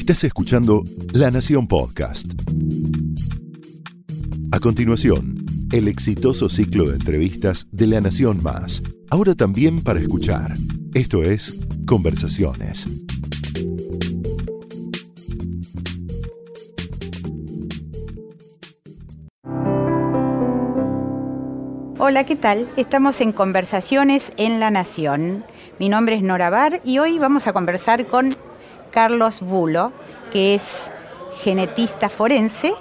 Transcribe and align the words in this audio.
Estás 0.00 0.24
escuchando 0.24 0.82
La 1.12 1.30
Nación 1.30 1.68
Podcast. 1.68 2.24
A 4.50 4.58
continuación, 4.58 5.44
el 5.72 5.88
exitoso 5.88 6.48
ciclo 6.48 6.86
de 6.86 6.94
entrevistas 6.94 7.66
de 7.70 7.86
La 7.86 8.00
Nación 8.00 8.42
Más. 8.42 8.82
Ahora 9.10 9.34
también 9.34 9.82
para 9.82 10.00
escuchar. 10.00 10.54
Esto 10.94 11.22
es 11.22 11.60
Conversaciones. 11.86 12.88
Hola, 21.98 22.24
¿qué 22.24 22.36
tal? 22.36 22.66
Estamos 22.78 23.20
en 23.20 23.32
Conversaciones 23.32 24.32
en 24.38 24.60
La 24.60 24.70
Nación. 24.70 25.44
Mi 25.78 25.90
nombre 25.90 26.16
es 26.16 26.22
Nora 26.22 26.48
Bar 26.48 26.80
y 26.84 26.98
hoy 26.98 27.18
vamos 27.18 27.46
a 27.46 27.52
conversar 27.52 28.06
con 28.06 28.30
Carlos 28.90 29.40
Bulo, 29.40 29.92
que 30.32 30.54
es 30.54 30.62
genetista 31.42 32.08
forense 32.08 32.74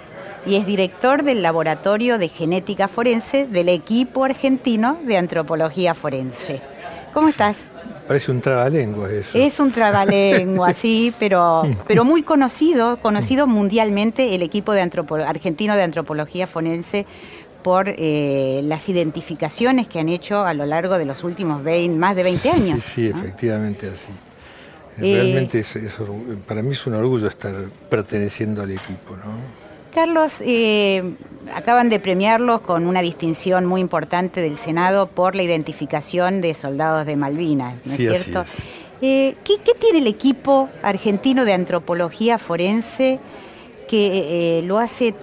y 0.45 0.55
es 0.55 0.65
director 0.65 1.23
del 1.23 1.41
Laboratorio 1.41 2.17
de 2.17 2.29
Genética 2.29 2.87
Forense 2.87 3.45
del 3.45 3.69
equipo 3.69 4.23
argentino 4.23 4.97
de 5.05 5.17
Antropología 5.17 5.93
Forense. 5.93 6.61
¿Cómo 7.13 7.27
estás? 7.27 7.57
Parece 8.07 8.31
un 8.31 8.41
trabalengua 8.41 9.11
eso. 9.11 9.29
Es 9.33 9.59
un 9.59 9.71
trabalengua, 9.71 10.73
sí, 10.79 11.13
pero, 11.19 11.63
pero 11.87 12.05
muy 12.05 12.23
conocido, 12.23 12.97
conocido 12.97 13.47
mundialmente 13.47 14.33
el 14.33 14.41
equipo 14.41 14.71
de 14.73 14.81
argentino 14.81 15.75
de 15.75 15.83
Antropología 15.83 16.47
Forense 16.47 17.05
por 17.61 17.93
eh, 17.97 18.61
las 18.63 18.87
identificaciones 18.87 19.87
que 19.87 19.99
han 19.99 20.09
hecho 20.09 20.45
a 20.45 20.53
lo 20.53 20.65
largo 20.65 20.97
de 20.97 21.05
los 21.05 21.23
últimos 21.23 21.63
20, 21.63 21.97
más 21.97 22.15
de 22.15 22.23
20 22.23 22.49
años. 22.49 22.83
Sí, 22.83 22.91
sí, 22.93 23.07
efectivamente 23.09 23.87
así. 23.87 24.11
Eh, 25.01 25.13
Realmente 25.15 25.65
para 26.47 26.61
mí 26.61 26.73
es 26.73 26.85
un 26.85 26.93
orgullo 26.93 27.27
estar 27.27 27.53
perteneciendo 27.89 28.61
al 28.61 28.71
equipo. 28.71 29.15
¿no? 29.15 29.33
Carlos, 29.93 30.35
eh, 30.41 31.03
acaban 31.53 31.89
de 31.89 31.99
premiarlos 31.99 32.61
con 32.61 32.85
una 32.85 33.01
distinción 33.01 33.65
muy 33.65 33.81
importante 33.81 34.41
del 34.41 34.57
Senado 34.57 35.07
por 35.07 35.35
la 35.35 35.43
identificación 35.43 36.41
de 36.41 36.53
soldados 36.53 37.05
de 37.05 37.15
Malvinas, 37.15 37.75
¿no 37.85 37.93
es 37.93 37.97
cierto? 37.97 38.45
¿qué, 38.99 39.35
tiene 39.79 39.99
el 39.99 40.07
equipo 40.07 40.69
argentino 40.83 41.45
de 41.45 41.53
antropología 41.53 42.37
forense 42.37 43.19
que 43.87 44.61
lo 44.65 44.77
hace 44.77 45.15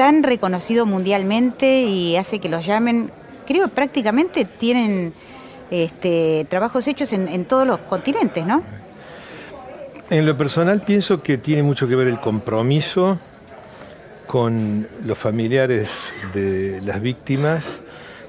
tan 0.00 0.22
reconocido 0.22 0.86
mundialmente 0.86 1.82
y 1.82 2.16
hace 2.16 2.38
que 2.38 2.48
los 2.48 2.64
llamen, 2.64 3.10
creo 3.46 3.68
prácticamente 3.68 4.46
tienen 4.46 5.12
este, 5.70 6.46
trabajos 6.48 6.88
hechos 6.88 7.12
en, 7.12 7.44
todos 7.44 7.66
los 7.66 7.80
continentes, 7.80 8.46
¿no? 8.46 8.62
En 10.10 10.26
lo 10.26 10.36
personal 10.36 10.80
pienso 10.80 11.22
que 11.22 11.38
tiene 11.38 11.62
mucho 11.62 11.86
que 11.86 11.94
ver 11.94 12.08
el 12.08 12.18
compromiso 12.18 13.16
con 14.26 14.88
los 15.04 15.16
familiares 15.16 15.88
de 16.34 16.80
las 16.84 17.00
víctimas, 17.00 17.62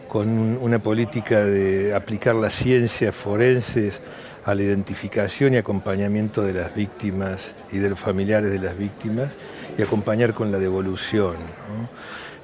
con 0.07 0.29
una 0.61 0.77
política 0.77 1.43
de 1.43 1.95
aplicar 1.95 2.35
las 2.35 2.53
ciencias 2.53 3.15
forenses 3.15 3.99
a 4.45 4.53
la 4.53 4.61
identificación 4.61 5.55
y 5.55 5.57
acompañamiento 5.57 6.43
de 6.43 6.53
las 6.53 6.75
víctimas 6.75 7.55
y 7.71 7.79
de 7.79 7.89
los 7.89 7.99
familiares 7.99 8.51
de 8.51 8.59
las 8.59 8.77
víctimas 8.77 9.29
y 9.75 9.81
acompañar 9.81 10.35
con 10.35 10.51
la 10.51 10.59
devolución. 10.59 11.37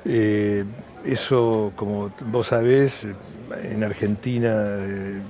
Eh, 0.04 0.66
eso, 1.06 1.74
como 1.76 2.12
vos 2.32 2.48
sabés, 2.48 3.06
en 3.62 3.84
Argentina 3.84 4.50
eh, 4.80 5.22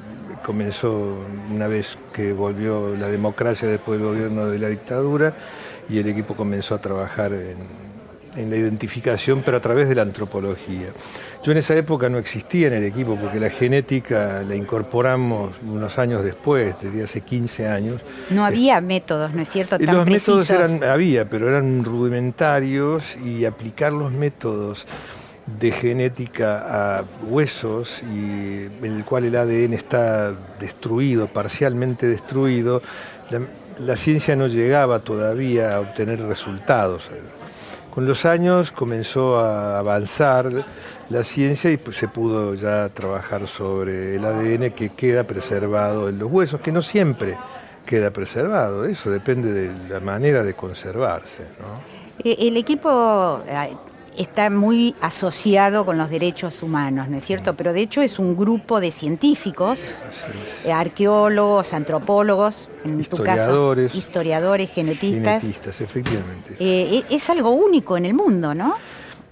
comenzó 0.46 1.18
una 1.54 1.68
vez 1.68 1.98
que 2.14 2.34
volvió 2.34 2.96
la 2.96 3.08
democracia 3.08 3.68
después 3.68 4.00
del 4.00 4.08
gobierno 4.08 4.48
de 4.48 4.60
la 4.60 4.70
dictadura 4.70 5.34
y 5.90 6.00
el 6.00 6.08
equipo 6.08 6.36
comenzó 6.36 6.76
a 6.76 6.82
trabajar 6.82 7.34
en 7.34 7.88
en 8.38 8.50
la 8.50 8.56
identificación, 8.56 9.42
pero 9.44 9.58
a 9.58 9.60
través 9.60 9.90
de 9.90 9.96
la 9.96 10.04
antropología. 10.04 10.88
Yo 11.44 11.52
en 11.52 11.58
esa 11.58 11.76
época 11.76 12.10
no 12.10 12.18
existía 12.18 12.68
en 12.68 12.74
el 12.74 12.84
equipo 12.84 13.16
porque 13.16 13.40
la 13.40 13.50
genética 13.50 14.44
la 14.48 14.56
incorporamos 14.56 15.56
unos 15.66 15.98
años 15.98 16.24
después, 16.24 16.76
desde 16.82 17.04
hace 17.04 17.22
15 17.22 17.68
años. 17.68 18.02
No 18.30 18.46
había 18.46 18.80
métodos, 18.82 19.34
¿no 19.34 19.42
es 19.42 19.50
cierto? 19.50 19.80
Tan 19.80 19.96
los 19.96 20.06
métodos 20.06 20.50
eran, 20.50 20.84
había, 20.84 21.30
pero 21.30 21.50
eran 21.50 21.84
rudimentarios 21.84 23.04
y 23.24 23.46
aplicar 23.46 23.92
los 23.92 24.12
métodos 24.12 24.86
de 25.48 25.72
genética 25.72 26.98
a 27.00 27.04
huesos 27.24 28.02
y 28.04 28.66
en 28.66 28.98
el 28.98 29.06
cual 29.06 29.26
el 29.26 29.36
ADN 29.36 29.74
está 29.74 30.34
destruido, 30.60 31.28
parcialmente 31.28 32.06
destruido, 32.06 32.82
la, 33.80 33.96
ciencia 33.96 34.36
no 34.36 34.48
llegaba 34.48 35.00
todavía 35.00 35.76
a 35.76 35.80
obtener 35.80 36.22
resultados. 36.22 37.10
Con 37.94 38.06
los 38.06 38.26
años 38.26 38.72
comenzó 38.72 39.40
a 39.40 39.80
avanzar 39.80 40.66
la 41.10 41.24
ciencia 41.24 41.72
y 41.72 41.78
pues, 41.78 41.98
se 41.98 42.08
pudo 42.08 42.54
ya 42.54 42.90
trabajar 42.90 43.48
sobre 43.48 44.16
el 44.16 44.26
ADN 44.26 44.72
que 44.72 44.90
queda 44.90 45.24
preservado 45.24 46.10
en 46.10 46.20
los 46.20 46.30
huesos, 46.30 46.62
que 46.62 46.72
no 46.72 46.82
siempre 46.82 47.38
queda 47.86 48.12
preservado, 48.12 48.86
eso 48.86 49.10
depende 49.10 49.54
de 49.54 49.90
la 49.90 50.02
manera 50.02 50.44
de 50.44 50.54
conservarse. 50.54 51.44
Eh, 52.24 52.36
el 52.38 52.58
equipo 52.58 53.42
está 54.18 54.50
muy 54.50 54.96
asociado 55.02 55.86
con 55.86 55.98
los 55.98 56.10
derechos 56.10 56.64
humanos, 56.64 57.10
¿no 57.10 57.18
es 57.18 57.26
cierto? 57.26 57.54
Pero 57.56 57.74
de 57.74 57.82
hecho 57.82 58.02
es 58.02 58.20
un 58.20 58.36
grupo 58.36 58.80
de 58.80 58.92
científicos, 58.92 59.80
eh, 60.66 60.72
arqueólogos, 60.72 61.74
antropólogos, 61.74 62.70
en 62.84 63.04
tu 63.06 63.24
caso, 63.24 63.76
historiadores, 63.94 64.72
genetistas. 64.72 65.42
Genetistas, 65.42 65.82
efectivamente. 65.82 66.56
Eh, 66.60 67.04
e, 67.10 67.16
es 67.16 67.30
algo 67.30 67.52
único 67.52 67.98
en 67.98 68.06
el 68.06 68.14
mundo, 68.14 68.54
¿no? 68.54 68.76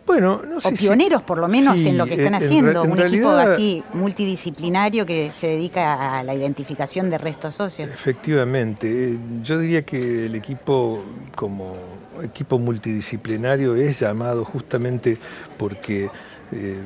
Bueno, 0.05 0.43
no 0.47 0.61
sé 0.61 0.67
o 0.67 0.71
pioneros 0.71 1.23
por 1.23 1.39
lo 1.39 1.47
menos 1.47 1.77
en 1.79 1.97
lo 1.97 2.05
que 2.05 2.13
están 2.13 2.35
haciendo, 2.35 2.83
un 2.83 2.99
equipo 2.99 3.29
así 3.29 3.83
multidisciplinario 3.93 5.03
que 5.03 5.31
se 5.31 5.47
dedica 5.47 6.19
a 6.19 6.23
la 6.23 6.35
identificación 6.35 7.09
de 7.09 7.17
restos 7.17 7.59
óseos. 7.59 7.89
Efectivamente, 7.89 9.17
yo 9.41 9.57
diría 9.57 9.83
que 9.83 10.27
el 10.27 10.35
equipo 10.35 11.03
como 11.35 11.75
equipo 12.23 12.59
multidisciplinario 12.59 13.75
es 13.75 13.99
llamado 13.99 14.45
justamente 14.45 15.17
porque 15.57 16.09
eh, 16.51 16.83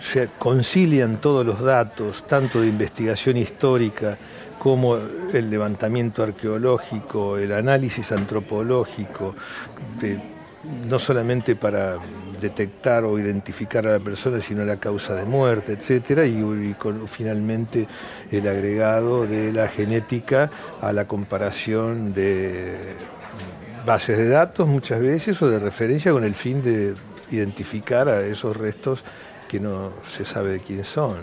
se 0.00 0.28
concilian 0.38 1.20
todos 1.20 1.44
los 1.44 1.60
datos, 1.60 2.24
tanto 2.26 2.60
de 2.60 2.68
investigación 2.68 3.36
histórica 3.36 4.16
como 4.58 4.96
el 5.32 5.50
levantamiento 5.50 6.22
arqueológico, 6.22 7.38
el 7.38 7.52
análisis 7.52 8.10
antropológico, 8.12 9.34
no 10.88 10.98
solamente 10.98 11.54
para 11.54 11.96
detectar 12.40 13.04
o 13.04 13.18
identificar 13.18 13.86
a 13.86 13.92
la 13.92 14.00
persona, 14.00 14.40
sino 14.40 14.64
la 14.64 14.76
causa 14.76 15.14
de 15.14 15.24
muerte, 15.24 15.72
etcétera, 15.72 16.26
y, 16.26 16.74
finalmente 17.06 17.86
el 18.30 18.48
agregado 18.48 19.26
de 19.26 19.52
la 19.52 19.68
genética 19.68 20.50
a 20.80 20.92
la 20.92 21.06
comparación 21.06 22.12
de 22.12 22.76
bases 23.88 24.18
de 24.18 24.28
datos 24.28 24.68
muchas 24.68 25.00
veces 25.00 25.40
o 25.40 25.48
de 25.48 25.58
referencia 25.58 26.12
con 26.12 26.22
el 26.22 26.34
fin 26.34 26.62
de 26.62 26.94
identificar 27.30 28.06
a 28.10 28.20
esos 28.20 28.54
restos 28.54 29.02
que 29.48 29.58
no 29.58 29.92
se 30.14 30.26
sabe 30.26 30.52
de 30.52 30.60
quién 30.60 30.84
son. 30.84 31.16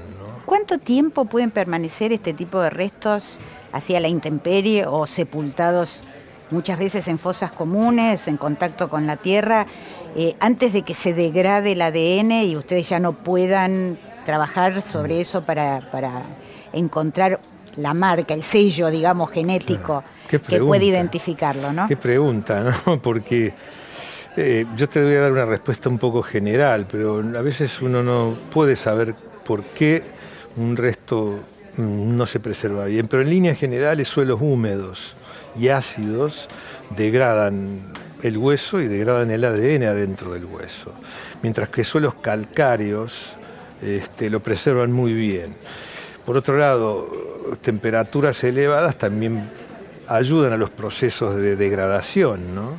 ¿Cuánto 0.47 0.79
tiempo 0.79 1.25
pueden 1.25 1.51
permanecer 1.51 2.11
este 2.11 2.33
tipo 2.33 2.59
de 2.59 2.71
restos 2.71 3.39
hacia 3.71 3.99
la 3.99 4.07
intemperie 4.07 4.87
o 4.87 5.05
sepultados 5.05 6.01
muchas 6.49 6.79
veces 6.79 7.07
en 7.07 7.19
fosas 7.19 7.51
comunes, 7.51 8.27
en 8.27 8.37
contacto 8.37 8.89
con 8.89 9.05
la 9.05 9.17
tierra, 9.17 9.67
eh, 10.15 10.35
antes 10.39 10.73
de 10.73 10.81
que 10.81 10.95
se 10.95 11.13
degrade 11.13 11.73
el 11.73 11.81
ADN 11.83 12.31
y 12.45 12.57
ustedes 12.57 12.89
ya 12.89 12.99
no 12.99 13.13
puedan 13.13 13.99
trabajar 14.25 14.81
sobre 14.81 15.21
eso 15.21 15.43
para, 15.43 15.81
para 15.91 16.23
encontrar 16.73 17.39
la 17.77 17.93
marca, 17.93 18.33
el 18.33 18.43
sello, 18.43 18.89
digamos, 18.89 19.31
genético 19.31 20.03
que 20.29 20.39
puede 20.39 20.85
identificarlo, 20.85 21.71
¿no? 21.73 21.87
Qué 21.87 21.97
pregunta, 21.97 22.75
¿no? 22.85 23.01
Porque 23.01 23.53
eh, 24.37 24.66
yo 24.75 24.89
te 24.89 25.03
voy 25.03 25.16
a 25.16 25.22
dar 25.22 25.31
una 25.31 25.45
respuesta 25.45 25.89
un 25.89 25.97
poco 25.97 26.22
general, 26.23 26.87
pero 26.91 27.19
a 27.19 27.41
veces 27.41 27.81
uno 27.81 28.03
no 28.03 28.35
puede 28.51 28.75
saber 28.75 29.16
por 29.45 29.63
qué 29.63 30.03
un 30.57 30.75
resto 30.75 31.39
mm, 31.77 32.17
no 32.17 32.25
se 32.25 32.39
preserva 32.39 32.85
bien. 32.85 33.07
Pero 33.07 33.22
en 33.22 33.29
líneas 33.29 33.57
generales, 33.57 34.07
suelos 34.07 34.39
húmedos 34.41 35.16
y 35.57 35.69
ácidos 35.69 36.47
degradan 36.95 37.93
el 38.23 38.37
hueso 38.37 38.81
y 38.81 38.87
degradan 38.87 39.31
el 39.31 39.43
ADN 39.43 39.83
adentro 39.83 40.33
del 40.33 40.45
hueso, 40.45 40.91
mientras 41.41 41.69
que 41.69 41.83
suelos 41.83 42.16
calcáreos 42.16 43.35
este, 43.81 44.29
lo 44.29 44.41
preservan 44.41 44.91
muy 44.91 45.13
bien. 45.13 45.53
Por 46.25 46.37
otro 46.37 46.57
lado, 46.57 47.07
temperaturas 47.61 48.43
elevadas 48.43 48.97
también 48.97 49.47
ayudan 50.07 50.53
a 50.53 50.57
los 50.57 50.69
procesos 50.69 51.35
de 51.35 51.55
degradación. 51.55 52.55
¿no? 52.55 52.72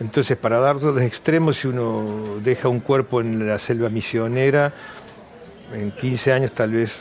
Entonces, 0.00 0.36
para 0.36 0.58
dar 0.58 0.78
dos 0.78 1.00
extremos, 1.00 1.58
si 1.58 1.68
uno 1.68 2.38
deja 2.42 2.68
un 2.68 2.80
cuerpo 2.80 3.20
en 3.20 3.46
la 3.46 3.58
selva 3.58 3.88
misionera, 3.88 4.72
en 5.72 5.92
15 5.92 6.32
años 6.32 6.52
tal 6.52 6.72
vez 6.72 6.92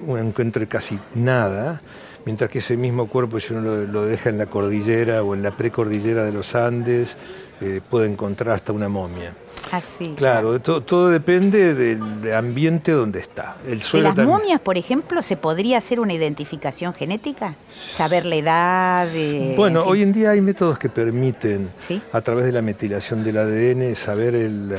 uno 0.00 0.18
encuentre 0.18 0.66
casi 0.66 0.98
nada, 1.14 1.80
mientras 2.26 2.50
que 2.50 2.58
ese 2.58 2.76
mismo 2.76 3.08
cuerpo, 3.08 3.40
si 3.40 3.54
uno 3.54 3.84
lo, 3.86 4.06
deja 4.06 4.28
en 4.28 4.38
la 4.38 4.46
cordillera 4.46 5.22
o 5.22 5.34
en 5.34 5.42
la 5.42 5.52
precordillera 5.52 6.24
de 6.24 6.32
los 6.32 6.54
Andes, 6.54 7.16
eh, 7.60 7.80
puede 7.88 8.10
encontrar 8.10 8.54
hasta 8.54 8.72
una 8.72 8.88
momia. 8.88 9.34
Así. 9.72 10.14
Claro, 10.16 10.60
todo, 10.60 11.08
depende 11.10 11.74
del 11.74 12.34
ambiente 12.34 12.92
donde 12.92 13.20
está. 13.20 13.56
El 13.66 13.80
suelo 13.82 14.10
¿De 14.12 14.16
las 14.16 14.26
momias, 14.26 14.60
por 14.60 14.76
ejemplo, 14.76 15.22
se 15.22 15.36
podría 15.36 15.78
hacer 15.78 16.00
una 16.00 16.12
identificación 16.12 16.92
genética? 16.92 17.54
¿Saber 17.92 18.26
la 18.26 18.34
edad? 18.34 19.08
bueno, 19.56 19.84
hoy 19.84 20.02
en 20.02 20.12
día 20.12 20.30
hay 20.30 20.40
métodos 20.40 20.78
que 20.78 20.88
permiten, 20.88 21.70
a 22.12 22.20
través 22.20 22.44
de 22.44 22.52
la 22.52 22.62
metilación 22.62 23.22
del 23.22 23.38
ADN, 23.38 23.94
saber 23.94 24.34
el, 24.34 24.74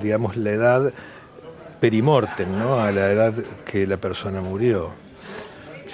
digamos, 0.00 0.36
la 0.36 0.50
edad 0.50 0.92
perimortem, 1.80 2.58
¿no? 2.58 2.80
a 2.80 2.90
la 2.90 3.10
edad 3.10 3.34
que 3.64 3.86
la 3.86 3.98
persona 3.98 4.40
murió. 4.40 4.90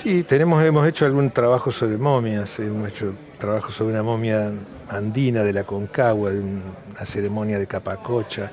Sí, 0.03 0.23
tenemos, 0.25 0.63
hemos 0.65 0.89
hecho 0.89 1.05
algún 1.05 1.31
trabajo 1.31 1.71
sobre 1.71 1.97
momias, 1.97 2.59
hemos 2.59 2.89
hecho 2.89 3.15
trabajo 3.39 3.71
sobre 3.71 3.93
una 3.93 4.03
momia 4.03 4.53
andina 4.97 5.43
de 5.43 5.53
la 5.53 5.65
Concagua, 5.65 6.31
de 6.31 6.41
una 6.41 7.07
ceremonia 7.07 7.59
de 7.59 7.67
Capacocha, 7.67 8.51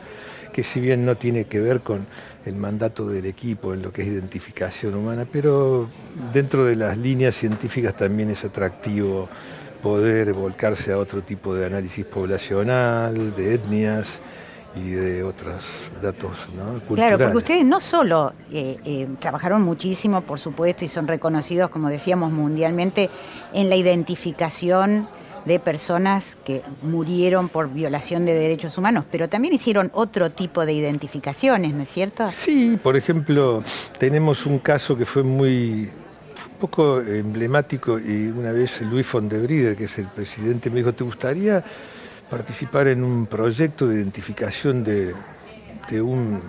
que 0.51 0.63
si 0.63 0.79
bien 0.79 1.05
no 1.05 1.15
tiene 1.15 1.45
que 1.45 1.59
ver 1.59 1.81
con 1.81 2.07
el 2.45 2.55
mandato 2.55 3.07
del 3.07 3.25
equipo 3.25 3.73
en 3.73 3.81
lo 3.81 3.91
que 3.91 4.01
es 4.01 4.07
identificación 4.07 4.95
humana, 4.95 5.27
pero 5.31 5.89
dentro 6.33 6.65
de 6.65 6.75
las 6.75 6.97
líneas 6.97 7.35
científicas 7.35 7.95
también 7.95 8.29
es 8.31 8.43
atractivo 8.43 9.29
poder 9.83 10.33
volcarse 10.33 10.91
a 10.91 10.97
otro 10.97 11.21
tipo 11.21 11.53
de 11.53 11.65
análisis 11.65 12.05
poblacional, 12.05 13.35
de 13.35 13.53
etnias, 13.53 14.19
y 14.75 14.91
de 14.91 15.23
otros 15.23 15.63
datos 16.01 16.31
¿no? 16.55 16.79
Claro, 16.95 17.17
porque 17.17 17.37
ustedes 17.37 17.65
no 17.65 17.81
solo 17.81 18.33
eh, 18.51 18.77
eh, 18.85 19.07
trabajaron 19.19 19.61
muchísimo, 19.61 20.21
por 20.21 20.39
supuesto, 20.39 20.85
y 20.85 20.87
son 20.87 21.07
reconocidos, 21.07 21.69
como 21.69 21.89
decíamos, 21.89 22.31
mundialmente 22.31 23.09
en 23.53 23.69
la 23.69 23.75
identificación 23.75 25.07
de 25.45 25.59
personas 25.59 26.37
que 26.43 26.61
murieron 26.81 27.49
por 27.49 27.69
violación 27.69 28.25
de 28.25 28.33
derechos 28.33 28.77
humanos, 28.77 29.05
pero 29.11 29.29
también 29.29 29.53
hicieron 29.53 29.91
otro 29.93 30.29
tipo 30.29 30.65
de 30.65 30.73
identificaciones, 30.73 31.73
¿no 31.73 31.83
es 31.83 31.89
cierto? 31.89 32.29
Sí, 32.31 32.79
por 32.81 32.97
ejemplo, 32.97 33.63
tenemos 33.97 34.45
un 34.45 34.59
caso 34.59 34.97
que 34.97 35.05
fue 35.05 35.23
muy 35.23 35.89
un 36.51 36.59
poco 36.59 37.01
emblemático 37.01 37.99
y 37.99 38.27
una 38.27 38.51
vez 38.51 38.81
Luis 38.81 39.09
von 39.11 39.29
de 39.29 39.39
Brieder, 39.39 39.75
que 39.75 39.85
es 39.85 39.97
el 39.97 40.07
presidente, 40.07 40.69
me 40.69 40.77
dijo, 40.77 40.93
¿te 40.93 41.03
gustaría 41.03 41.63
participar 42.29 42.87
en 42.87 43.03
un 43.03 43.25
proyecto 43.25 43.87
de 43.87 43.95
identificación 43.95 44.83
de, 44.83 45.13
un 46.01 46.39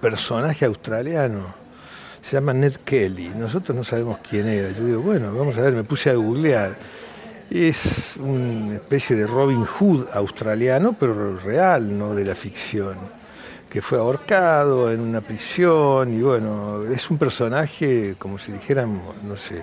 personaje 0.00 0.64
australiano. 0.64 1.52
Se 2.22 2.36
llama 2.36 2.52
Ned 2.52 2.76
Kelly. 2.84 3.32
Nosotros 3.36 3.76
no 3.76 3.82
sabemos 3.82 4.18
quién 4.28 4.46
era. 4.48 4.70
Yo 4.70 4.84
digo, 4.84 5.00
bueno, 5.00 5.34
vamos 5.34 5.58
a 5.58 5.62
ver, 5.62 5.74
me 5.74 5.82
puse 5.82 6.10
a 6.10 6.14
googlear. 6.14 6.76
Es 7.50 8.16
una 8.16 8.74
especie 8.74 9.14
de 9.14 9.26
Robin 9.26 9.64
Hood 9.64 10.06
australiano, 10.12 10.96
pero 10.98 11.36
real, 11.36 11.96
no 11.96 12.14
de 12.14 12.24
la 12.24 12.34
ficción, 12.34 12.96
que 13.70 13.80
fue 13.80 13.98
ahorcado 13.98 14.92
en 14.92 15.00
una 15.00 15.20
prisión 15.20 16.12
y 16.12 16.22
bueno, 16.22 16.82
es 16.82 17.08
un 17.08 17.18
personaje, 17.18 18.16
como 18.18 18.38
si 18.38 18.50
dijéramos, 18.50 19.22
no 19.22 19.36
sé, 19.36 19.62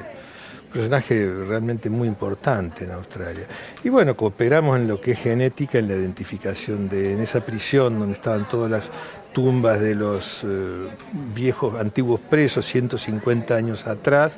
personaje 0.73 1.31
realmente 1.47 1.89
muy 1.89 2.07
importante 2.07 2.85
en 2.85 2.91
Australia. 2.91 3.45
Y 3.83 3.89
bueno, 3.89 4.17
cooperamos 4.17 4.79
en 4.79 4.87
lo 4.87 4.99
que 4.99 5.11
es 5.11 5.19
genética, 5.19 5.77
en 5.77 5.87
la 5.87 5.95
identificación 5.95 6.89
de, 6.89 7.13
en 7.13 7.21
esa 7.21 7.41
prisión 7.41 7.99
donde 7.99 8.15
estaban 8.15 8.47
todas 8.49 8.71
las 8.71 8.89
tumbas 9.33 9.79
de 9.79 9.93
los 9.93 10.41
eh, 10.43 10.87
viejos, 11.35 11.75
antiguos 11.79 12.19
presos, 12.21 12.65
150 12.65 13.55
años 13.55 13.85
atrás. 13.85 14.35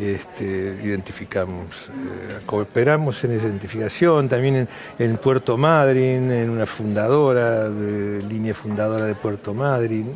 Este, 0.00 0.80
identificamos, 0.82 1.66
eh, 1.66 2.38
cooperamos 2.46 3.22
en 3.24 3.32
esa 3.32 3.44
identificación, 3.44 4.30
también 4.30 4.66
en, 4.98 5.16
Puerto 5.18 5.58
Madryn, 5.58 6.32
en 6.32 6.48
una 6.48 6.64
fundadora, 6.64 7.68
línea 7.68 8.54
fundadora 8.54 9.04
de 9.04 9.14
Puerto 9.14 9.52
Madryn, 9.52 10.10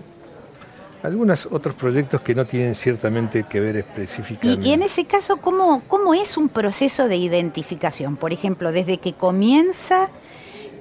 algunos 1.03 1.47
otros 1.51 1.75
proyectos 1.75 2.23
que 2.23 2.35
no 2.35 2.47
tienen 2.47 2.75
ciertamente 2.75 3.43
que 3.43 3.61
ver 3.61 3.77
específicamente. 3.77 4.67
Y, 4.67 4.73
en 4.73 4.83
ese 4.83 5.05
caso, 5.05 5.37
¿cómo, 5.37 5.83
¿cómo 5.87 6.15
es 6.15 6.39
un 6.39 6.49
proceso 6.49 7.07
de 7.07 7.17
identificación? 7.17 8.17
Por 8.17 8.33
ejemplo, 8.33 8.73
desde 8.73 8.97
que 8.97 9.13
comienza, 9.13 10.09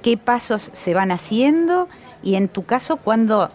qué 0.02 0.16
pasos 0.16 0.70
se 0.72 0.94
van 0.94 1.10
haciendo 1.10 1.88
y 2.22 2.36
en 2.36 2.48
tu 2.48 2.64
caso, 2.64 2.96
cuando 2.96 3.50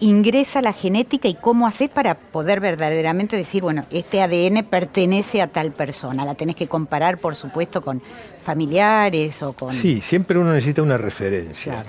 ingresa 0.00 0.62
la 0.62 0.72
genética 0.72 1.28
y 1.28 1.34
cómo 1.34 1.66
haces 1.66 1.88
para 1.88 2.14
poder 2.14 2.60
verdaderamente 2.60 3.36
decir, 3.36 3.62
bueno, 3.62 3.84
este 3.90 4.22
ADN 4.22 4.64
pertenece 4.64 5.42
a 5.42 5.46
tal 5.46 5.72
persona. 5.72 6.24
La 6.24 6.34
tenés 6.34 6.56
que 6.56 6.66
comparar, 6.66 7.18
por 7.18 7.36
supuesto, 7.36 7.82
con 7.82 8.02
familiares 8.38 9.42
o 9.42 9.52
con... 9.52 9.72
Sí, 9.72 10.00
siempre 10.00 10.38
uno 10.38 10.52
necesita 10.52 10.82
una 10.82 10.96
referencia. 10.96 11.84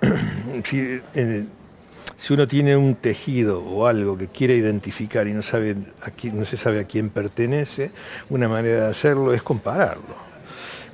Claro. 0.00 0.16
si 2.20 2.34
uno 2.34 2.46
tiene 2.46 2.76
un 2.76 2.94
tejido 2.94 3.62
o 3.62 3.86
algo 3.86 4.16
que 4.16 4.28
quiere 4.28 4.54
identificar 4.54 5.26
y 5.26 5.32
no, 5.32 5.42
sabe 5.42 5.76
a 6.02 6.10
quién, 6.10 6.38
no 6.38 6.44
se 6.44 6.56
sabe 6.56 6.80
a 6.80 6.84
quién 6.84 7.10
pertenece, 7.10 7.90
una 8.28 8.48
manera 8.48 8.84
de 8.84 8.90
hacerlo 8.90 9.34
es 9.34 9.42
compararlo. 9.42 10.29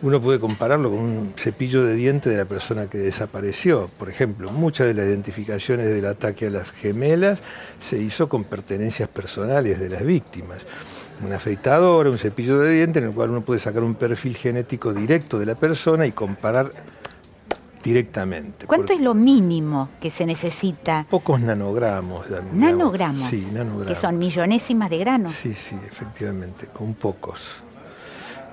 Uno 0.03 0.21
puede 0.21 0.39
compararlo 0.39 0.91
con 0.91 0.99
un 1.01 1.33
cepillo 1.37 1.85
de 1.85 1.95
diente 1.95 2.29
de 2.29 2.37
la 2.37 2.45
persona 2.45 2.87
que 2.87 2.99
desapareció. 2.99 3.91
Por 3.99 4.11
ejemplo, 4.11 4.53
muchas 4.53 4.87
de 4.87 4.95
las 4.95 5.07
identificaciones 5.07 5.87
del 5.87 6.05
ataque 6.07 6.47
a 6.47 6.51
las 6.51 6.71
gemelas 6.71 7.41
se 7.81 7.99
hizo 7.99 8.29
con 8.29 8.45
pertenencias 8.45 9.09
personales 9.09 9.81
de 9.81 9.89
las 9.89 10.05
víctimas. 10.05 10.59
Una 11.25 11.37
afeitadora, 11.37 12.11
un 12.11 12.19
cepillo 12.19 12.59
de 12.59 12.75
diente 12.75 12.99
en 12.99 13.07
el 13.07 13.13
cual 13.13 13.31
uno 13.31 13.41
puede 13.41 13.59
sacar 13.59 13.83
un 13.83 13.95
perfil 13.95 14.37
genético 14.37 14.93
directo 14.93 15.39
de 15.39 15.47
la 15.47 15.55
persona 15.55 16.07
y 16.07 16.13
comparar 16.13 16.71
directamente. 17.83 18.67
¿Cuánto 18.67 18.93
es 18.93 19.01
lo 19.01 19.15
mínimo 19.15 19.89
que 19.99 20.11
se 20.11 20.27
necesita? 20.27 21.07
Pocos 21.09 21.41
nanogramos. 21.41 22.27
¿Nanogramos? 22.53 23.31
Sí, 23.31 23.49
nanogramos. 23.53 23.87
Que 23.87 23.95
son 23.95 24.19
millonésimas 24.19 24.91
de 24.91 24.99
grano. 24.99 25.31
Sí, 25.33 25.55
sí, 25.55 25.75
efectivamente, 25.87 26.67
con 26.67 26.93
pocos. 26.95 27.41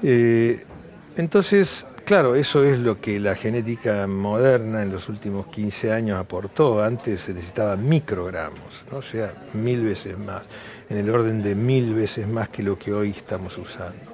Eh, 0.01 0.66
entonces, 1.15 1.86
claro, 2.06 2.36
eso 2.36 2.63
es 2.63 2.80
lo 2.80 3.00
que 3.00 3.19
la 3.19 3.36
genética 3.36 4.07
moderna 4.07 4.81
en 4.81 4.92
los 4.92 5.10
últimos 5.10 5.48
15 5.48 5.92
años 5.92 6.19
aportó. 6.19 6.83
Antes 6.83 7.21
se 7.21 7.33
necesitaban 7.33 7.88
microgramos, 7.88 8.83
¿no? 8.92 8.98
o 8.98 9.01
sea, 9.01 9.33
mil 9.54 9.83
veces 9.83 10.18
más, 10.18 10.44
en 10.89 10.98
el 10.98 11.10
orden 11.10 11.44
de 11.44 11.56
mil 11.56 11.94
veces 11.94 12.27
más 12.27 12.50
que 12.50 12.63
lo 12.63 12.80
que 12.80 12.94
hoy 12.94 13.12
estamos 13.12 13.57
usando. 13.57 14.13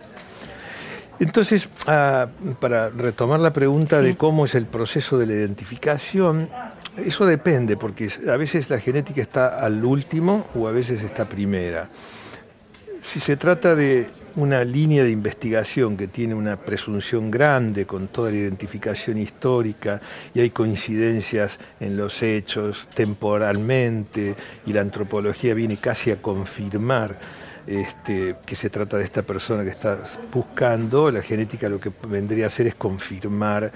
Entonces, 1.19 1.67
ah, 1.87 2.27
para 2.59 2.89
retomar 2.89 3.39
la 3.39 3.51
pregunta 3.51 4.01
de 4.01 4.15
cómo 4.15 4.45
es 4.45 4.55
el 4.55 4.65
proceso 4.65 5.17
de 5.17 5.25
la 5.25 5.33
identificación, 5.33 6.49
eso 6.97 7.25
depende, 7.25 7.77
porque 7.77 8.09
a 8.29 8.37
veces 8.37 8.69
la 8.69 8.79
genética 8.79 9.21
está 9.21 9.59
al 9.59 9.83
último 9.83 10.45
o 10.55 10.67
a 10.67 10.71
veces 10.71 11.03
está 11.03 11.27
primera. 11.27 11.89
Si 13.01 13.19
se 13.19 13.37
trata 13.37 13.75
de 13.75 14.07
una 14.35 14.63
línea 14.63 15.03
de 15.03 15.11
investigación 15.11 15.97
que 15.97 16.07
tiene 16.07 16.33
una 16.33 16.57
presunción 16.57 17.31
grande 17.31 17.85
con 17.85 18.07
toda 18.07 18.31
la 18.31 18.37
identificación 18.37 19.17
histórica 19.17 20.01
y 20.33 20.41
hay 20.41 20.49
coincidencias 20.49 21.59
en 21.79 21.97
los 21.97 22.21
hechos 22.21 22.87
temporalmente 22.93 24.35
y 24.65 24.73
la 24.73 24.81
antropología 24.81 25.53
viene 25.53 25.77
casi 25.77 26.11
a 26.11 26.21
confirmar 26.21 27.17
este, 27.67 28.37
que 28.45 28.55
se 28.55 28.69
trata 28.69 28.97
de 28.97 29.03
esta 29.03 29.21
persona 29.21 29.63
que 29.63 29.69
estás 29.69 30.19
buscando, 30.33 31.11
la 31.11 31.21
genética 31.21 31.69
lo 31.69 31.79
que 31.79 31.91
vendría 32.07 32.45
a 32.45 32.47
hacer 32.47 32.65
es 32.65 32.75
confirmar 32.75 33.71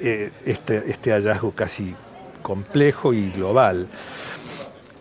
eh, 0.00 0.30
este, 0.46 0.90
este, 0.90 1.12
hallazgo 1.12 1.50
casi 1.50 1.94
complejo 2.42 3.12
y 3.12 3.30
global. 3.32 3.88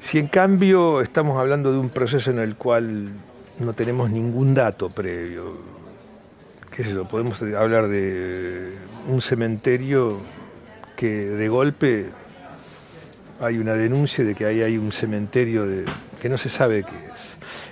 Si 0.02 0.20
en 0.20 0.28
cambio 0.28 1.02
estamos 1.02 1.40
hablando 1.40 1.72
de 1.72 1.78
un 1.78 1.90
proceso 1.90 2.32
en 2.32 2.40
el 2.40 2.56
cual 2.56 3.12
no 3.60 3.74
tenemos 3.74 4.10
ningún 4.10 4.54
dato 4.54 4.90
previo, 4.90 5.54
qué 6.76 6.84
sé 6.84 6.94
yo, 6.94 7.06
podemos 7.06 7.42
hablar 7.42 7.88
de 7.88 8.74
un 9.08 9.22
cementerio 9.22 10.20
que 10.96 11.08
de 11.08 11.48
golpe 11.48 12.08
hay 13.40 13.58
una 13.58 13.74
denuncia 13.74 14.24
de 14.24 14.36
que 14.36 14.46
ahí 14.46 14.62
hay 14.62 14.78
un 14.78 14.92
cementerio 14.92 15.66
que 16.22 16.30
no 16.30 16.38
se 16.38 16.50
sabe 16.50 16.84
qué. 16.84 17.05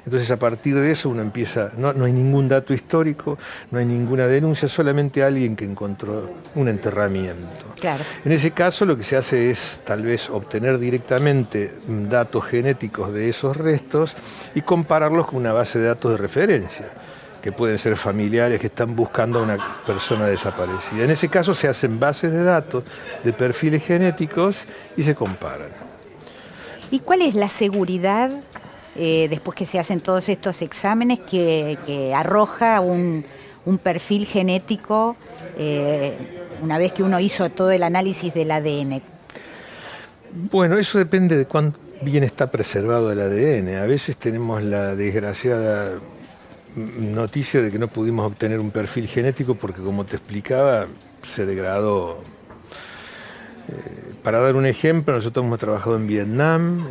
Entonces 0.05 0.29
a 0.31 0.37
partir 0.37 0.79
de 0.79 0.91
eso 0.91 1.09
uno 1.09 1.21
empieza, 1.21 1.71
no, 1.77 1.89
hay 1.89 2.11
ningún 2.11 2.49
dato 2.49 2.73
histórico, 2.73 3.37
no 3.71 3.79
hay 3.79 3.85
ninguna 3.85 4.27
denuncia, 4.27 4.67
solamente 4.67 5.23
alguien 5.23 5.55
que 5.55 5.63
encontró 5.65 6.29
un 6.55 6.67
enterramiento. 6.67 7.65
Claro. 7.79 8.03
En 8.25 8.31
ese 8.33 8.51
caso 8.51 8.85
lo 8.85 8.97
que 8.97 9.03
se 9.03 9.15
hace 9.15 9.49
es 9.49 9.79
tal 9.85 10.03
vez 10.03 10.29
obtener 10.29 10.77
directamente 10.77 11.71
datos 11.87 12.45
genéticos 12.45 13.13
de 13.13 13.29
esos 13.29 13.55
restos 13.55 14.15
y 14.55 14.61
compararlos 14.61 15.27
con 15.27 15.37
una 15.37 15.53
base 15.53 15.79
de 15.79 15.87
datos 15.87 16.11
de 16.11 16.17
referencia 16.17 16.87
que 17.41 17.51
pueden 17.51 17.77
ser 17.77 17.97
familiares 17.97 18.59
que 18.59 18.67
están 18.67 18.95
buscando 18.95 19.39
a 19.39 19.43
una 19.43 19.81
persona 19.85 20.27
desaparecida. 20.27 21.03
En 21.03 21.11
ese 21.11 21.27
caso 21.27 21.53
se 21.53 21.67
hacen 21.67 21.99
bases 21.99 22.31
de 22.31 22.41
datos 22.41 22.85
de 23.21 23.33
perfiles 23.33 23.85
genéticos 23.85 24.59
y 24.95 25.03
se 25.03 25.13
comparan. 25.13 25.67
¿Y 26.89 26.99
cuál 26.99 27.21
es 27.21 27.35
la 27.35 27.49
seguridad 27.49 28.31
eh, 28.95 29.27
después 29.29 29.57
que 29.57 29.65
se 29.65 29.79
hacen 29.79 29.99
todos 29.99 30.29
estos 30.29 30.61
exámenes, 30.61 31.19
que, 31.19 32.13
arroja 32.15 32.79
un, 32.81 33.25
perfil 33.81 34.25
genético 34.25 35.15
eh, 35.57 36.13
una 36.61 36.77
vez 36.77 36.93
que 36.93 37.03
uno 37.03 37.19
hizo 37.19 37.49
todo 37.49 37.71
el 37.71 37.83
análisis 37.83 38.33
del 38.33 38.51
ADN? 38.51 39.01
Bueno, 40.51 40.77
eso 40.77 40.97
depende 40.97 41.37
de 41.37 41.45
cuán 41.45 41.75
bien 42.01 42.23
está 42.23 42.51
preservado 42.51 43.11
el 43.11 43.21
ADN. 43.21 43.81
A 43.81 43.85
veces 43.85 44.17
tenemos 44.17 44.63
la 44.63 44.95
desgraciada 44.95 45.99
noticia 46.75 47.61
de 47.61 47.71
que 47.71 47.79
no 47.79 47.87
pudimos 47.87 48.25
obtener 48.25 48.59
un 48.59 48.71
perfil 48.71 49.07
genético 49.07 49.55
porque, 49.55 49.81
como 49.81 50.05
te 50.05 50.15
explicaba, 50.15 50.87
se 51.27 51.45
degradó. 51.45 52.21
Eh, 53.69 54.13
para 54.23 54.39
dar 54.39 54.55
un 54.55 54.65
ejemplo, 54.65 55.13
nosotros 55.13 55.45
hemos 55.45 55.59
trabajado 55.59 55.95
en 55.95 56.07
Vietnam, 56.07 56.85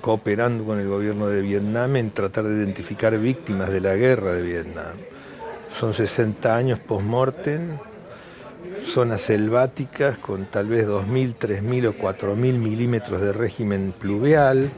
cooperando 0.00 0.64
con 0.64 0.78
el 0.78 0.88
gobierno 0.88 1.26
de 1.26 1.42
Vietnam 1.42 1.96
en 1.96 2.10
tratar 2.10 2.44
de 2.44 2.56
identificar 2.56 3.16
víctimas 3.18 3.70
de 3.70 3.80
la 3.80 3.94
guerra 3.94 4.32
de 4.32 4.42
Vietnam. 4.42 4.94
Son 5.78 5.94
60 5.94 6.56
años 6.56 6.78
post-mortem, 6.80 7.78
zonas 8.84 9.20
selváticas 9.22 10.18
con 10.18 10.46
tal 10.46 10.66
vez 10.66 10.86
2.000, 10.86 11.36
3.000 11.36 11.88
o 11.88 11.94
4.000 11.94 12.36
milímetros 12.36 13.20
de 13.20 13.32
régimen 13.32 13.94
pluvial 13.96 14.70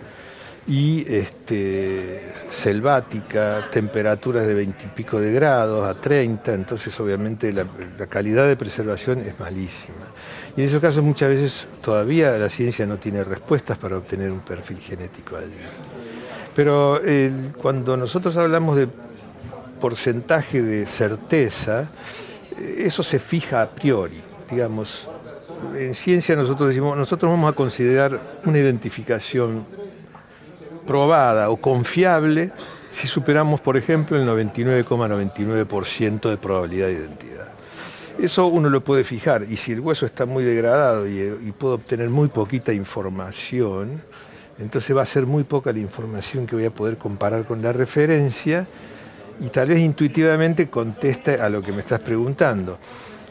y 0.70 1.04
este, 1.12 2.20
selvática, 2.48 3.68
temperaturas 3.72 4.46
de 4.46 4.54
20 4.54 4.84
y 4.84 4.88
pico 4.90 5.20
de 5.20 5.32
grados 5.32 5.84
a 5.84 6.00
30, 6.00 6.54
entonces 6.54 6.98
obviamente 7.00 7.52
la, 7.52 7.66
calidad 8.06 8.46
de 8.46 8.54
preservación 8.54 9.18
es 9.18 9.36
malísima. 9.40 10.06
Y 10.56 10.60
en 10.60 10.68
esos 10.68 10.80
casos 10.80 11.02
muchas 11.02 11.30
veces 11.30 11.66
todavía 11.82 12.38
la 12.38 12.48
ciencia 12.48 12.86
no 12.86 12.98
tiene 12.98 13.24
respuestas 13.24 13.78
para 13.78 13.98
obtener 13.98 14.30
un 14.30 14.38
perfil 14.40 14.78
genético 14.78 15.36
allí. 15.36 15.50
Pero 16.54 17.00
cuando 17.60 17.96
nosotros 17.96 18.36
hablamos 18.36 18.76
de 18.76 18.86
porcentaje 19.80 20.62
de 20.62 20.86
certeza, 20.86 21.88
eso 22.78 23.02
se 23.02 23.18
fija 23.18 23.62
a 23.62 23.70
priori, 23.70 24.20
digamos. 24.48 25.08
En 25.76 25.96
ciencia 25.96 26.36
nosotros 26.36 26.68
decimos, 26.68 26.96
nosotros 26.96 27.28
vamos 27.28 27.52
a 27.52 27.56
considerar 27.56 28.20
una 28.44 28.58
identificación 28.58 29.79
probada 30.90 31.50
o 31.50 31.56
confiable 31.56 32.50
si 32.92 33.06
superamos, 33.06 33.60
por 33.60 33.76
ejemplo, 33.76 34.16
el 34.16 34.26
99,99% 34.26 36.28
de 36.28 36.36
probabilidad 36.36 36.88
de 36.88 36.94
identidad. 36.94 37.46
Eso 38.18 38.48
uno 38.48 38.68
lo 38.68 38.80
puede 38.80 39.04
fijar 39.04 39.44
y 39.48 39.56
si 39.56 39.70
el 39.70 39.78
hueso 39.78 40.04
está 40.04 40.26
muy 40.26 40.42
degradado 40.42 41.06
y, 41.06 41.20
y 41.20 41.54
puedo 41.56 41.74
obtener 41.74 42.10
muy 42.10 42.26
poquita 42.26 42.72
información, 42.72 44.02
entonces 44.58 44.96
va 44.96 45.02
a 45.02 45.06
ser 45.06 45.26
muy 45.26 45.44
poca 45.44 45.70
la 45.70 45.78
información 45.78 46.44
que 46.44 46.56
voy 46.56 46.64
a 46.64 46.72
poder 46.72 46.96
comparar 46.96 47.44
con 47.44 47.62
la 47.62 47.72
referencia 47.72 48.66
y 49.38 49.48
tal 49.48 49.68
vez 49.68 49.78
intuitivamente 49.78 50.68
conteste 50.68 51.40
a 51.40 51.48
lo 51.48 51.62
que 51.62 51.70
me 51.70 51.82
estás 51.82 52.00
preguntando. 52.00 52.80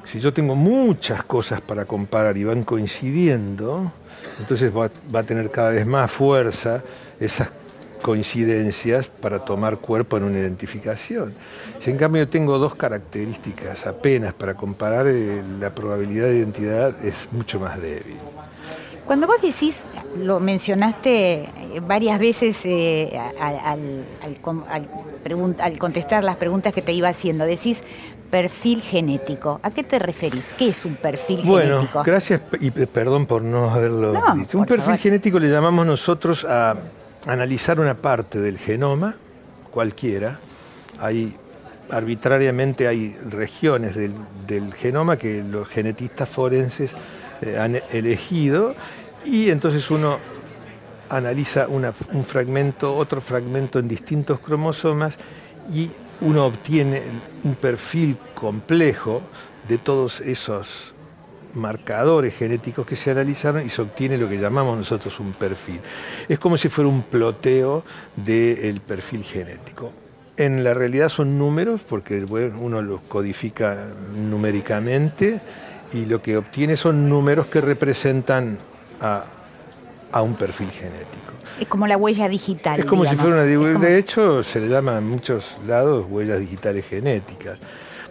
Si 0.10 0.22
yo 0.22 0.32
tengo 0.32 0.56
muchas 0.56 1.26
cosas 1.26 1.60
para 1.60 1.84
comparar 1.84 2.38
y 2.38 2.46
van 2.46 2.64
coincidiendo, 2.64 3.92
entonces 4.40 4.72
va, 4.76 4.86
a 4.86 5.24
tener 5.24 5.52
cada 5.52 5.72
vez 5.72 5.86
más 5.86 6.10
fuerza 6.10 6.82
esas 7.20 7.50
coincidencias 8.02 9.08
para 9.08 9.40
tomar 9.40 9.78
cuerpo 9.78 10.18
en 10.18 10.24
una 10.24 10.40
identificación. 10.40 11.34
Si 11.82 11.90
en 11.90 11.98
cambio 11.98 12.28
tengo 12.28 12.58
dos 12.58 12.76
características 12.76 13.86
apenas 13.86 14.34
para 14.34 14.54
comparar, 14.54 15.08
eh, 15.08 15.44
la 15.60 15.70
probabilidad 15.70 16.28
de 16.28 16.38
identidad 16.38 17.06
es 17.06 17.28
mucho 17.32 17.60
más 17.60 17.80
débil. 17.82 18.18
Cuando 19.06 19.26
vos 19.26 19.42
decís, 19.42 19.86
lo 20.18 20.40
mencionaste 20.40 21.34
eh, 21.42 21.82
varias 21.86 22.20
veces 22.20 22.62
eh, 22.64 23.20
al, 23.42 24.06
al, 25.64 25.78
contestar 25.80 26.24
las 26.24 26.36
preguntas 26.36 26.74
que 26.74 26.82
te 26.82 26.92
iba 26.92 27.10
haciendo, 27.10 27.46
decís 27.46 27.84
perfil 28.30 28.82
genético. 28.82 29.60
¿A 29.64 29.72
qué 29.72 29.84
te 29.84 29.98
referís? 29.98 30.54
¿Qué 30.54 30.70
es 30.70 30.86
un 30.86 30.96
perfil 30.96 31.38
genético? 31.38 31.52
Bueno, 31.52 31.90
gracias 32.06 32.42
y 32.60 32.70
perdón 32.70 33.26
por 33.26 33.42
no 33.42 33.72
haberlo 33.72 34.14
dicho. 34.36 34.60
Un 34.60 34.66
perfil 34.66 34.98
genético 34.98 35.40
le 35.40 35.50
llamamos 35.50 35.88
nosotros 35.88 36.46
a 36.46 36.76
analizar 37.26 37.80
una 37.80 37.96
parte 37.96 38.40
del 38.40 38.58
genoma, 38.58 39.16
cualquiera. 39.72 40.40
Hay 41.00 41.36
arbitrariamente 41.90 42.88
hay 42.88 43.18
regiones 43.30 43.96
del, 43.96 44.74
genoma 44.74 45.18
que 45.18 45.44
los 45.44 45.68
genetistas 45.68 46.30
forenses 46.30 46.94
eh, 47.42 47.58
han 47.58 47.82
elegido 47.92 48.76
y 49.26 49.50
entonces 49.50 49.90
uno 49.90 50.18
analiza 51.10 51.68
un 51.68 52.26
fragmento, 52.26 52.96
otro 52.96 53.22
fragmento 53.22 53.80
en 53.80 53.88
distintos 53.88 54.40
cromosomas 54.40 55.18
y 55.74 55.90
uno 56.22 56.46
obtiene 56.46 57.02
un 57.44 57.56
perfil 57.56 58.18
complejo 58.36 59.22
de 59.68 59.80
todos 59.80 60.22
esos 60.22 60.94
marcadores 61.54 62.36
genéticos 62.36 62.86
que 62.86 62.96
se 62.96 63.12
analizaron 63.12 63.66
y 63.66 63.70
se 63.70 63.82
obtiene 63.82 64.18
lo 64.18 64.30
que 64.30 64.38
llamamos 64.38 64.78
nosotros 64.78 65.20
un 65.20 65.34
perfil. 65.34 65.80
Es 66.28 66.40
como 66.40 66.58
si 66.58 66.70
fuera 66.70 66.90
un 66.90 67.04
ploteo 67.04 67.84
del 68.16 68.82
perfil 68.82 69.24
genético. 69.24 69.92
En 70.38 70.64
la 70.64 70.74
realidad 70.74 71.10
son 71.10 71.38
números, 71.38 71.82
porque 71.88 72.24
uno 72.24 72.82
los 72.82 73.02
codifica 73.02 73.78
numéricamente, 74.16 75.42
y 75.94 76.06
lo 76.06 76.22
que 76.22 76.38
obtiene 76.38 76.78
son 76.78 77.10
números 77.10 77.48
que 77.48 77.62
representan 77.62 78.58
a, 79.02 79.26
un 80.22 80.36
perfil 80.36 80.70
genético. 80.72 81.34
Es 81.60 81.68
como 81.68 81.88
la 81.88 81.98
huella 81.98 82.30
digital. 82.30 82.80
Es 82.80 82.86
como 82.86 83.06
si 83.06 83.16
fuera 83.16 83.44
una. 83.44 83.80
De 83.80 83.98
hecho, 83.98 84.44
se 84.44 84.62
le 84.62 84.70
llama 84.70 84.98
en 84.98 85.10
muchos 85.10 85.58
lados 85.68 86.06
huellas 86.10 86.40
digitales 86.40 86.86
genéticas, 86.86 87.60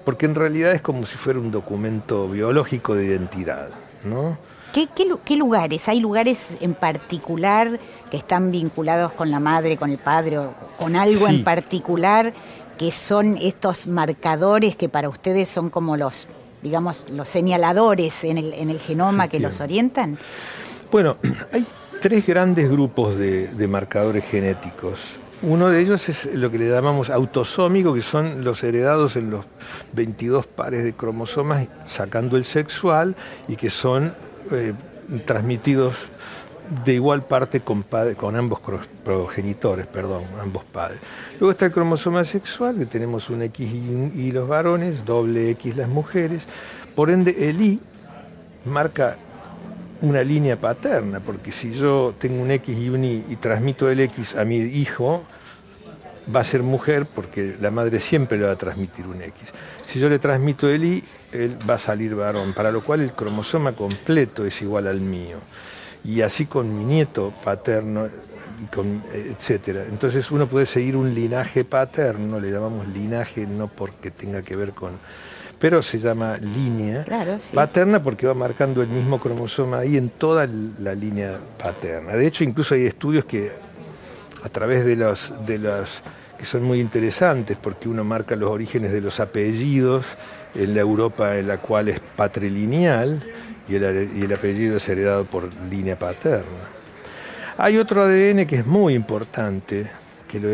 porque 0.09 0.25
en 0.25 0.35
realidad 0.35 0.73
es 0.73 0.81
como 0.81 1.05
si 1.05 1.19
fuera 1.19 1.39
un 1.39 1.51
documento 1.51 2.29
biológico 2.29 2.95
de 2.95 3.05
identidad, 3.05 3.69
¿no? 4.05 4.39
¿Qué, 4.73 5.37
lugares? 5.37 5.87
¿Hay 5.87 6.01
lugares 6.01 6.57
en 6.63 6.73
particular 6.73 7.79
que 8.11 8.17
están 8.17 8.51
vinculados 8.51 9.13
con 9.13 9.31
la 9.31 9.39
madre, 9.39 9.77
con 9.77 9.91
el 9.91 9.99
padre, 9.99 10.39
o 10.39 10.55
con 10.79 10.97
algo 10.97 11.29
en 11.29 11.45
particular 11.45 12.33
que 12.79 12.91
son 12.91 13.37
estos 13.37 13.87
marcadores 13.87 14.77
que 14.77 14.89
para 14.89 15.11
ustedes 15.11 15.47
son 15.47 15.69
como 15.69 15.99
los 15.99 16.27
digamos, 16.63 17.05
los 17.13 17.29
señaladores 17.29 18.25
en 18.25 18.39
el, 18.39 18.55
en 18.55 18.71
el 18.71 18.81
genoma 18.81 19.29
que 19.29 19.41
los 19.41 19.61
orientan? 19.61 20.17
Bueno, 20.91 21.19
hay 21.53 21.67
tres 22.01 22.27
grandes 22.27 22.71
grupos 22.71 23.15
de, 23.19 23.69
marcadores 23.69 24.25
genéticos. 24.25 25.01
Uno 25.43 25.69
de 25.69 25.81
ellos 25.81 26.09
es 26.09 26.27
lo 26.35 26.51
que 26.51 26.59
le 26.59 26.69
llamamos 26.69 27.11
autosómico, 27.11 27.95
que 27.95 28.03
son 28.03 28.43
los 28.43 28.65
heredados 28.65 29.15
en 29.15 29.31
los 29.31 29.45
22 29.93 30.47
pares 30.47 30.83
de 30.83 30.95
cromosomas, 30.95 31.69
sacando 31.87 32.37
el 32.37 32.45
sexual, 32.45 33.15
y 33.47 33.55
que 33.55 33.71
son 33.71 34.13
eh, 34.51 34.75
transmitidos 35.25 35.95
de 36.85 36.95
igual 36.95 37.23
parte 37.23 37.61
con, 37.61 37.85
ambos 38.37 38.61
progenitores, 39.05 39.87
perdón, 39.87 40.25
ambos 40.43 40.65
padres. 40.65 40.99
Luego 41.39 41.53
está 41.53 41.67
el 41.67 41.73
cromosoma 41.73 42.25
sexual, 42.25 42.77
que 42.77 42.87
tenemos 42.87 43.31
un 43.31 43.43
X 43.43 43.71
y, 43.73 44.33
los 44.33 44.49
varones, 44.49 45.05
doble 45.05 45.51
X 45.51 45.77
las 45.77 45.89
mujeres. 45.89 46.43
Por 46.95 47.11
ende, 47.11 47.49
el 47.49 47.61
Y 47.63 47.81
marca 48.65 49.17
una 50.01 50.23
línea 50.23 50.57
paterna, 50.57 51.21
porque 51.21 51.53
si 51.53 51.73
yo 51.73 52.15
tengo 52.19 52.43
un 52.43 52.51
X 52.51 52.77
y 52.79 52.89
un 52.89 53.05
Y 53.05 53.25
y 53.29 53.37
transmito 53.37 53.91
el 53.91 54.01
X 54.01 54.37
a 54.37 54.45
mi 54.45 54.59
hijo, 54.59 55.25
va 56.35 56.41
a 56.41 56.45
ser 56.45 56.63
mujer 56.63 57.07
porque 57.07 57.57
la 57.61 57.71
madre 57.71 58.01
siempre 58.01 58.39
le 58.39 58.45
va 58.45 58.53
a 58.53 58.57
transmitir 58.57 59.07
un 59.07 59.23
X. 59.23 59.49
Si 59.91 59.99
yo 59.99 60.09
le 60.09 60.19
transmito 60.19 60.69
el 60.69 60.85
Y, 60.85 61.05
él 61.33 61.57
va 61.69 61.75
a 61.75 61.79
salir 61.79 62.15
varón, 62.15 62.53
para 62.53 62.71
lo 62.71 62.83
cual 62.83 63.01
el 63.01 63.13
cromosoma 63.13 63.73
completo 63.73 64.45
es 64.45 64.61
igual 64.63 64.87
al 64.87 65.01
mío 65.01 65.39
y 66.05 66.23
así 66.23 66.47
con 66.47 66.77
mi 66.77 66.85
nieto 66.85 67.33
paterno, 67.45 68.09
etcétera. 69.13 69.85
Entonces 69.89 70.31
uno 70.31 70.47
puede 70.47 70.67
seguir 70.67 70.97
un 70.97 71.15
linaje 71.15 71.65
paterno, 71.65 72.41
le 72.41 72.51
llamamos 72.51 72.89
linaje 72.89 73.47
no 73.47 73.69
porque 73.69 74.11
tenga 74.11 74.43
que 74.43 74.57
ver 74.57 74.73
con, 74.73 74.93
pero 75.59 75.83
se 75.83 75.99
llama 75.99 76.37
línea 76.37 77.05
paterna 77.55 78.03
porque 78.03 78.27
va 78.27 78.35
marcando 78.35 78.83
el 78.83 78.89
mismo 78.89 79.19
cromosoma 79.19 79.79
ahí 79.79 79.97
en 79.97 80.11
toda 80.11 80.49
la 80.81 80.95
línea 80.95 81.39
paterna. 81.59 82.15
De 82.15 82.27
hecho, 82.27 82.45
incluso 82.45 82.75
hay 82.75 82.87
estudios 82.87 83.25
que 83.25 83.53
a 84.45 84.49
través 84.49 84.85
de 84.85 84.97
las 84.97 85.33
que 86.39 86.47
son 86.47 86.63
muy 86.63 86.81
interesantes 86.81 87.59
porque 87.61 87.89
uno 87.89 88.05
marca 88.05 88.37
los 88.37 88.49
orígenes 88.49 88.93
de 88.93 89.01
los 89.01 89.19
apellidos 89.19 90.07
en 90.55 90.75
la 90.75 90.81
Europa 90.81 91.37
en 91.37 91.49
la 91.49 91.59
cual 91.59 91.89
es 91.89 92.01
patrilineal 92.01 93.21
y 93.69 93.75
el, 93.75 94.33
apellido 94.33 94.79
es 94.79 94.89
heredado 94.89 95.25
por 95.25 95.53
línea 95.69 95.99
paterna. 95.99 96.47
Hay 97.59 97.77
otro 97.77 98.05
ADN 98.05 98.47
que 98.47 98.57
es 98.57 98.67
muy 98.67 98.95
importante, 98.95 99.91
que 100.29 100.39
lo, 100.39 100.49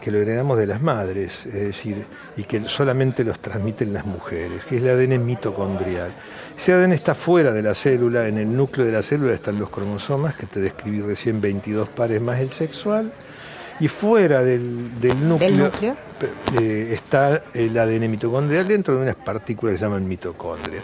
que 0.00 0.10
lo 0.10 0.18
heredamos 0.18 0.58
de 0.58 0.66
las 0.66 0.80
madres, 0.80 1.46
es 1.46 1.52
decir, 1.52 2.04
y 2.36 2.44
que 2.44 2.66
solamente 2.66 3.22
los 3.22 3.38
transmiten 3.38 3.92
las 3.92 4.06
mujeres, 4.06 4.64
que 4.64 4.78
es 4.78 4.82
el 4.82 4.88
ADN 4.88 5.24
mitocondrial. 5.24 6.10
Ese 6.56 6.72
ADN 6.72 6.92
está 6.92 7.14
fuera 7.14 7.52
de 7.52 7.62
la 7.62 7.74
célula, 7.74 8.26
en 8.26 8.38
el 8.38 8.56
núcleo 8.56 8.86
de 8.86 8.92
la 8.92 9.02
célula 9.02 9.34
están 9.34 9.58
los 9.58 9.68
cromosomas, 9.68 10.34
que 10.34 10.46
te 10.46 10.60
describí 10.60 11.00
recién 11.00 11.40
22 11.40 11.90
pares 11.90 12.20
más 12.20 12.40
el 12.40 12.50
sexual, 12.50 13.12
Y 13.80 13.86
fuera 13.86 14.42
del, 14.42 14.90
núcleo, 15.22 15.70
eh, 16.60 16.90
está 16.92 17.44
el 17.54 17.78
ADN 17.78 18.10
mitocondrial 18.10 18.66
dentro 18.66 18.96
de 18.96 19.02
unas 19.02 19.14
partículas 19.14 19.74
que 19.74 19.78
se 19.78 19.84
llaman 19.84 20.08
mitocondrias. 20.08 20.82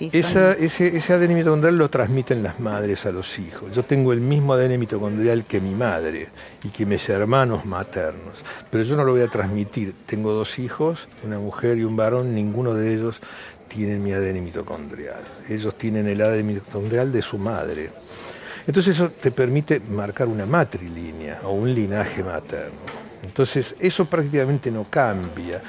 Ese, 0.00 1.12
ADN 1.14 1.34
mitocondrial 1.34 1.78
lo 1.78 1.88
transmiten 1.88 2.42
las 2.42 2.60
madres 2.60 3.06
a 3.06 3.12
los 3.12 3.38
hijos. 3.38 3.74
Yo 3.74 3.82
tengo 3.82 4.12
el 4.12 4.20
mismo 4.20 4.52
ADN 4.52 4.78
mitocondrial 4.78 5.44
que 5.44 5.60
mi 5.60 5.74
madre 5.74 6.28
y 6.62 6.68
que 6.68 6.84
mis 6.84 7.08
hermanos 7.08 7.64
maternos, 7.64 8.42
pero 8.70 8.84
yo 8.84 8.96
no 8.96 9.04
lo 9.04 9.12
voy 9.12 9.22
a 9.22 9.28
transmitir. 9.28 9.94
Tengo 10.06 10.32
dos 10.32 10.58
hijos, 10.58 11.08
una 11.24 11.38
mujer 11.38 11.78
y 11.78 11.84
un 11.84 11.96
varón, 11.96 12.34
ninguno 12.34 12.74
de 12.74 12.94
ellos 12.94 13.20
tiene 13.68 13.96
mi 13.96 14.12
ADN 14.12 14.44
mitocondrial. 14.44 15.22
Ellos 15.48 15.76
tienen 15.76 16.06
el 16.06 16.20
ADN 16.20 16.46
mitocondrial 16.46 17.10
de 17.12 17.22
su 17.22 17.38
madre. 17.38 17.90
Entonces 18.66 18.96
eso 18.96 19.10
te 19.10 19.30
permite 19.30 19.80
marcar 19.80 20.26
una 20.28 20.44
matrilínea 20.44 21.40
o 21.44 21.52
un 21.52 21.72
linaje 21.72 22.22
materno. 22.22 23.06
Entonces 23.22 23.74
eso 23.78 24.04
prácticamente 24.06 24.70
no 24.70 24.84
cambia. 24.84 25.62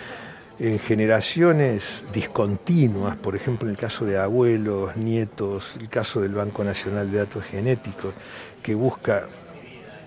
En 0.59 0.79
generaciones 0.79 2.01
discontinuas, 2.13 3.15
por 3.15 3.35
ejemplo 3.35 3.67
en 3.67 3.75
el 3.75 3.79
caso 3.79 4.05
de 4.05 4.17
abuelos, 4.17 4.97
nietos, 4.97 5.75
el 5.79 5.87
caso 5.87 6.19
del 6.19 6.33
Banco 6.33 6.63
Nacional 6.63 7.11
de 7.11 7.19
Datos 7.19 7.43
Genéticos, 7.43 8.13
que 8.63 8.73
busca 8.73 9.27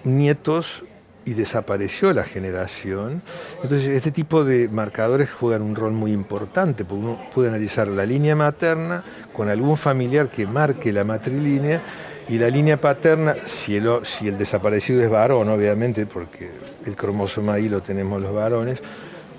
nietos 0.02 0.82
y 1.24 1.34
desapareció 1.34 2.12
la 2.12 2.24
generación. 2.24 3.22
Entonces, 3.62 3.88
este 3.88 4.10
tipo 4.10 4.42
de 4.42 4.68
marcadores 4.68 5.30
juegan 5.30 5.62
un 5.62 5.76
rol 5.76 5.92
muy 5.92 6.12
importante, 6.12 6.84
porque 6.84 7.04
uno 7.04 7.20
puede 7.32 7.48
analizar 7.48 7.88
la 7.88 8.04
línea 8.04 8.34
materna 8.34 9.04
con 9.32 9.48
algún 9.48 9.76
familiar 9.76 10.28
que 10.28 10.46
marque 10.46 10.92
la 10.92 11.04
matrilínea 11.04 11.82
y 12.28 12.38
la 12.38 12.48
línea 12.48 12.76
paterna, 12.76 13.34
si 13.46 13.76
el, 13.76 13.88
si 14.04 14.28
el 14.28 14.38
desaparecido 14.38 15.02
es 15.02 15.10
varón, 15.10 15.48
obviamente, 15.48 16.06
porque 16.06 16.50
el 16.86 16.96
cromosoma 16.96 17.54
ahí 17.54 17.68
lo 17.68 17.82
tenemos 17.82 18.22
los 18.22 18.32
varones, 18.32 18.80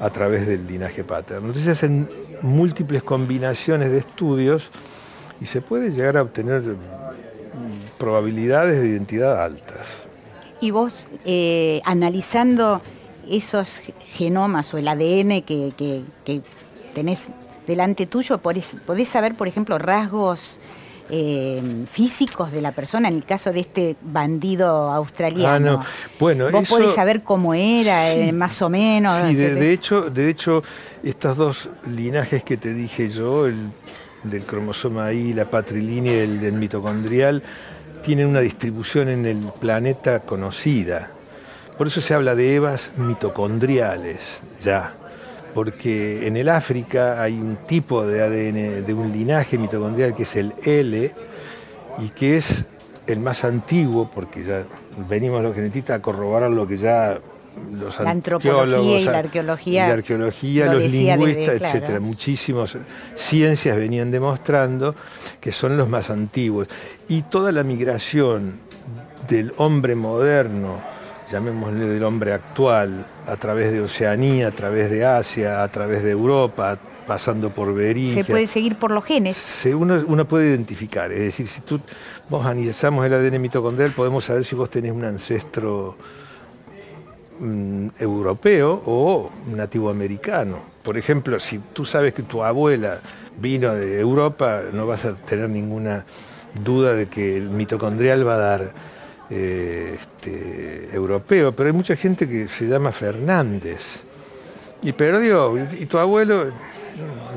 a 0.01 0.09
través 0.09 0.47
del 0.47 0.67
linaje 0.67 1.03
paterno. 1.03 1.47
Entonces 1.47 1.63
se 1.63 1.71
hacen 1.71 2.09
múltiples 2.41 3.03
combinaciones 3.03 3.91
de 3.91 3.99
estudios 3.99 4.69
y 5.39 5.45
se 5.45 5.61
puede 5.61 5.91
llegar 5.91 6.17
a 6.17 6.23
obtener 6.23 6.63
probabilidades 7.97 8.81
de 8.81 8.89
identidad 8.89 9.43
altas. 9.43 9.87
Y 10.59 10.71
vos, 10.71 11.07
eh, 11.25 11.81
analizando 11.85 12.81
esos 13.29 13.81
genomas 14.13 14.73
o 14.73 14.79
el 14.79 14.87
ADN 14.87 15.43
que, 15.43 16.01
tenés 16.95 17.27
delante 17.67 18.07
tuyo, 18.07 18.39
podés 18.39 19.07
saber, 19.07 19.35
por 19.35 19.47
ejemplo, 19.47 19.77
rasgos 19.77 20.59
eh, 21.11 21.61
físicos 21.91 22.51
de 22.51 22.61
la 22.61 22.71
persona, 22.71 23.09
en 23.09 23.15
el 23.15 23.25
caso 23.25 23.51
de 23.51 23.59
este 23.59 23.95
bandido 24.01 24.89
australiano. 24.89 25.81
Ah, 25.83 25.87
bueno, 26.19 26.49
Vos 26.49 26.69
podés 26.69 26.93
saber 26.93 27.21
cómo 27.21 27.53
era, 27.53 28.13
eh, 28.13 28.31
más 28.31 28.61
o 28.61 28.69
menos. 28.69 29.27
Sí, 29.27 29.35
de, 29.35 29.73
hecho, 29.73 30.09
de 30.09 30.29
hecho, 30.29 30.63
estos 31.03 31.35
dos 31.35 31.69
linajes 31.85 32.43
que 32.43 32.55
te 32.55 32.73
dije 32.73 33.09
yo, 33.09 33.45
el 33.45 33.71
del 34.23 34.43
cromosoma 34.43 35.11
I, 35.11 35.33
la 35.33 35.45
patrilínea 35.45 36.13
y 36.13 36.19
el 36.19 36.39
del 36.39 36.53
mitocondrial, 36.53 37.43
tienen 38.01 38.27
una 38.27 38.39
distribución 38.39 39.09
en 39.09 39.25
el 39.25 39.39
planeta 39.59 40.21
conocida. 40.21 41.11
Por 41.77 41.87
eso 41.87 41.99
se 41.99 42.13
habla 42.13 42.35
de 42.35 42.55
evas 42.55 42.91
mitocondriales, 42.95 44.43
ya. 44.63 44.93
Porque 45.53 46.27
en 46.27 46.37
el 46.37 46.49
África 46.49 47.21
hay 47.21 47.33
un 47.33 47.57
tipo 47.67 48.05
de 48.05 48.21
ADN, 48.21 48.85
de 48.85 48.93
un 48.93 49.11
linaje 49.11 49.57
mitocondrial 49.57 50.15
que 50.15 50.23
es 50.23 50.35
el 50.35 50.53
L, 50.63 51.11
y 51.99 52.09
que 52.09 52.37
es 52.37 52.65
el 53.07 53.19
más 53.19 53.43
antiguo, 53.43 54.09
porque 54.13 54.43
ya 54.43 54.63
venimos 55.09 55.43
los 55.43 55.55
genetistas 55.55 55.99
a 55.99 56.01
corroborar 56.01 56.51
lo 56.51 56.67
que 56.67 56.77
ya 56.77 57.19
los 57.71 57.99
la 57.99 58.11
antropología 58.11 58.99
y 58.99 59.03
la 59.03 59.19
arqueología, 59.19 59.87
la 59.87 59.93
arqueología 59.93 60.73
los 60.73 60.83
lingüistas, 60.83 61.61
etcétera, 61.61 61.99
muchísimas 61.99 62.77
ciencias 63.15 63.75
venían 63.75 64.09
demostrando 64.09 64.95
que 65.39 65.51
son 65.51 65.77
los 65.77 65.89
más 65.89 66.09
antiguos. 66.09 66.67
Y 67.09 67.23
toda 67.23 67.51
la 67.51 67.63
migración 67.63 68.53
del 69.27 69.53
hombre 69.57 69.95
moderno, 69.95 70.79
llamémosle 71.31 71.87
del 71.87 72.03
hombre 72.03 72.33
actual, 72.33 73.05
a 73.25 73.35
través 73.37 73.71
de 73.71 73.81
Oceanía, 73.81 74.49
a 74.49 74.51
través 74.51 74.89
de 74.89 75.05
Asia, 75.05 75.63
a 75.63 75.67
través 75.69 76.03
de 76.03 76.11
Europa, 76.11 76.77
pasando 77.07 77.49
por 77.49 77.73
Berigia. 77.73 78.23
Se 78.23 78.31
puede 78.31 78.47
seguir 78.47 78.75
por 78.75 78.91
los 78.91 79.03
genes. 79.03 79.65
uno, 79.73 80.03
uno, 80.05 80.25
puede 80.25 80.49
identificar, 80.49 81.11
es 81.11 81.19
decir, 81.19 81.47
si 81.47 81.61
tú, 81.61 81.79
vos 82.29 82.45
analizamos 82.45 83.05
el 83.05 83.13
ADN 83.13 83.41
mitocondrial, 83.41 83.91
podemos 83.91 84.25
saber 84.25 84.45
si 84.45 84.55
vos 84.55 84.69
tenés 84.69 84.91
un 84.91 85.05
ancestro 85.05 85.95
Mm, 87.41 87.87
europeo 87.97 88.83
o 88.85 89.31
nativo 89.47 89.89
americano. 89.89 90.59
Por 90.83 90.95
ejemplo, 90.95 91.39
si 91.39 91.57
tú 91.57 91.85
sabes 91.85 92.13
que 92.13 92.21
tu 92.21 92.43
abuela 92.43 92.99
vino 93.41 93.73
de 93.73 93.99
Europa, 93.99 94.61
no 94.71 94.85
vas 94.85 95.05
a 95.05 95.15
tener 95.15 95.49
ninguna 95.49 96.05
duda 96.63 96.93
de 96.93 97.07
que 97.07 97.37
el 97.37 97.49
mitocondrial 97.49 98.27
va 98.27 98.35
a 98.35 98.37
dar 98.37 98.73
eh, 99.31 99.97
este, 99.97 100.93
europeo, 100.93 101.51
pero 101.53 101.67
hay 101.67 101.73
mucha 101.73 101.95
gente 101.95 102.27
que 102.27 102.47
se 102.47 102.67
llama 102.67 102.91
Fernández. 102.91 103.81
Y 104.81 104.91
pero 104.91 105.19
digo, 105.19 105.57
y 105.79 105.85
tu 105.85 105.97
abuelo, 105.97 106.51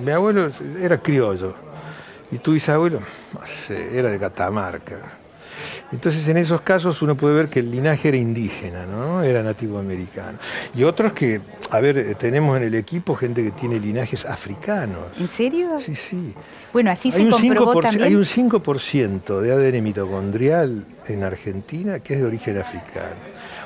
mi 0.04 0.11
abuelo 0.11 0.50
era 0.80 0.98
criollo, 0.98 1.54
y 2.30 2.38
tu 2.38 2.52
bisabuelo 2.52 2.98
era 3.92 4.11
de 4.11 4.18
Catamarca. 4.18 5.24
Entonces 5.94 6.26
en 6.26 6.37
esos 6.37 6.61
casos 6.62 7.00
uno 7.02 7.16
puede 7.16 7.35
ver 7.35 7.48
que 7.48 7.61
el 7.61 7.70
linaje 7.70 8.09
era 8.09 8.16
indígena, 8.16 8.85
¿no? 8.85 9.22
Era 9.22 9.44
nativo 9.44 9.78
americano. 9.78 10.38
Y 10.74 10.83
otros 10.83 11.12
que, 11.12 11.40
a 11.70 11.78
ver, 11.78 11.96
eh, 11.96 12.14
tenemos 12.16 12.57
en 12.57 12.64
el 12.64 12.74
equipo 12.74 13.14
gente 13.14 13.44
que 13.44 13.52
tiene 13.52 13.78
linajes 13.78 14.26
africanos. 14.26 15.04
¿En 15.20 15.28
serio? 15.28 15.78
Sí, 15.80 15.94
sí. 15.94 16.35
Bueno, 16.72 16.90
así 16.90 17.12
se 17.12 17.28
comprobó 17.30 17.80
también. 17.80 18.09
Hay 18.09 18.16
un 18.16 18.24
5% 18.24 19.40
de 19.40 19.52
ADN 19.52 19.85
mitocondrial 19.85 20.85
en 21.07 21.22
Argentina 21.22 22.00
que 22.00 22.14
es 22.14 22.20
de 22.20 22.26
origen 22.26 22.59
africano. 22.59 23.14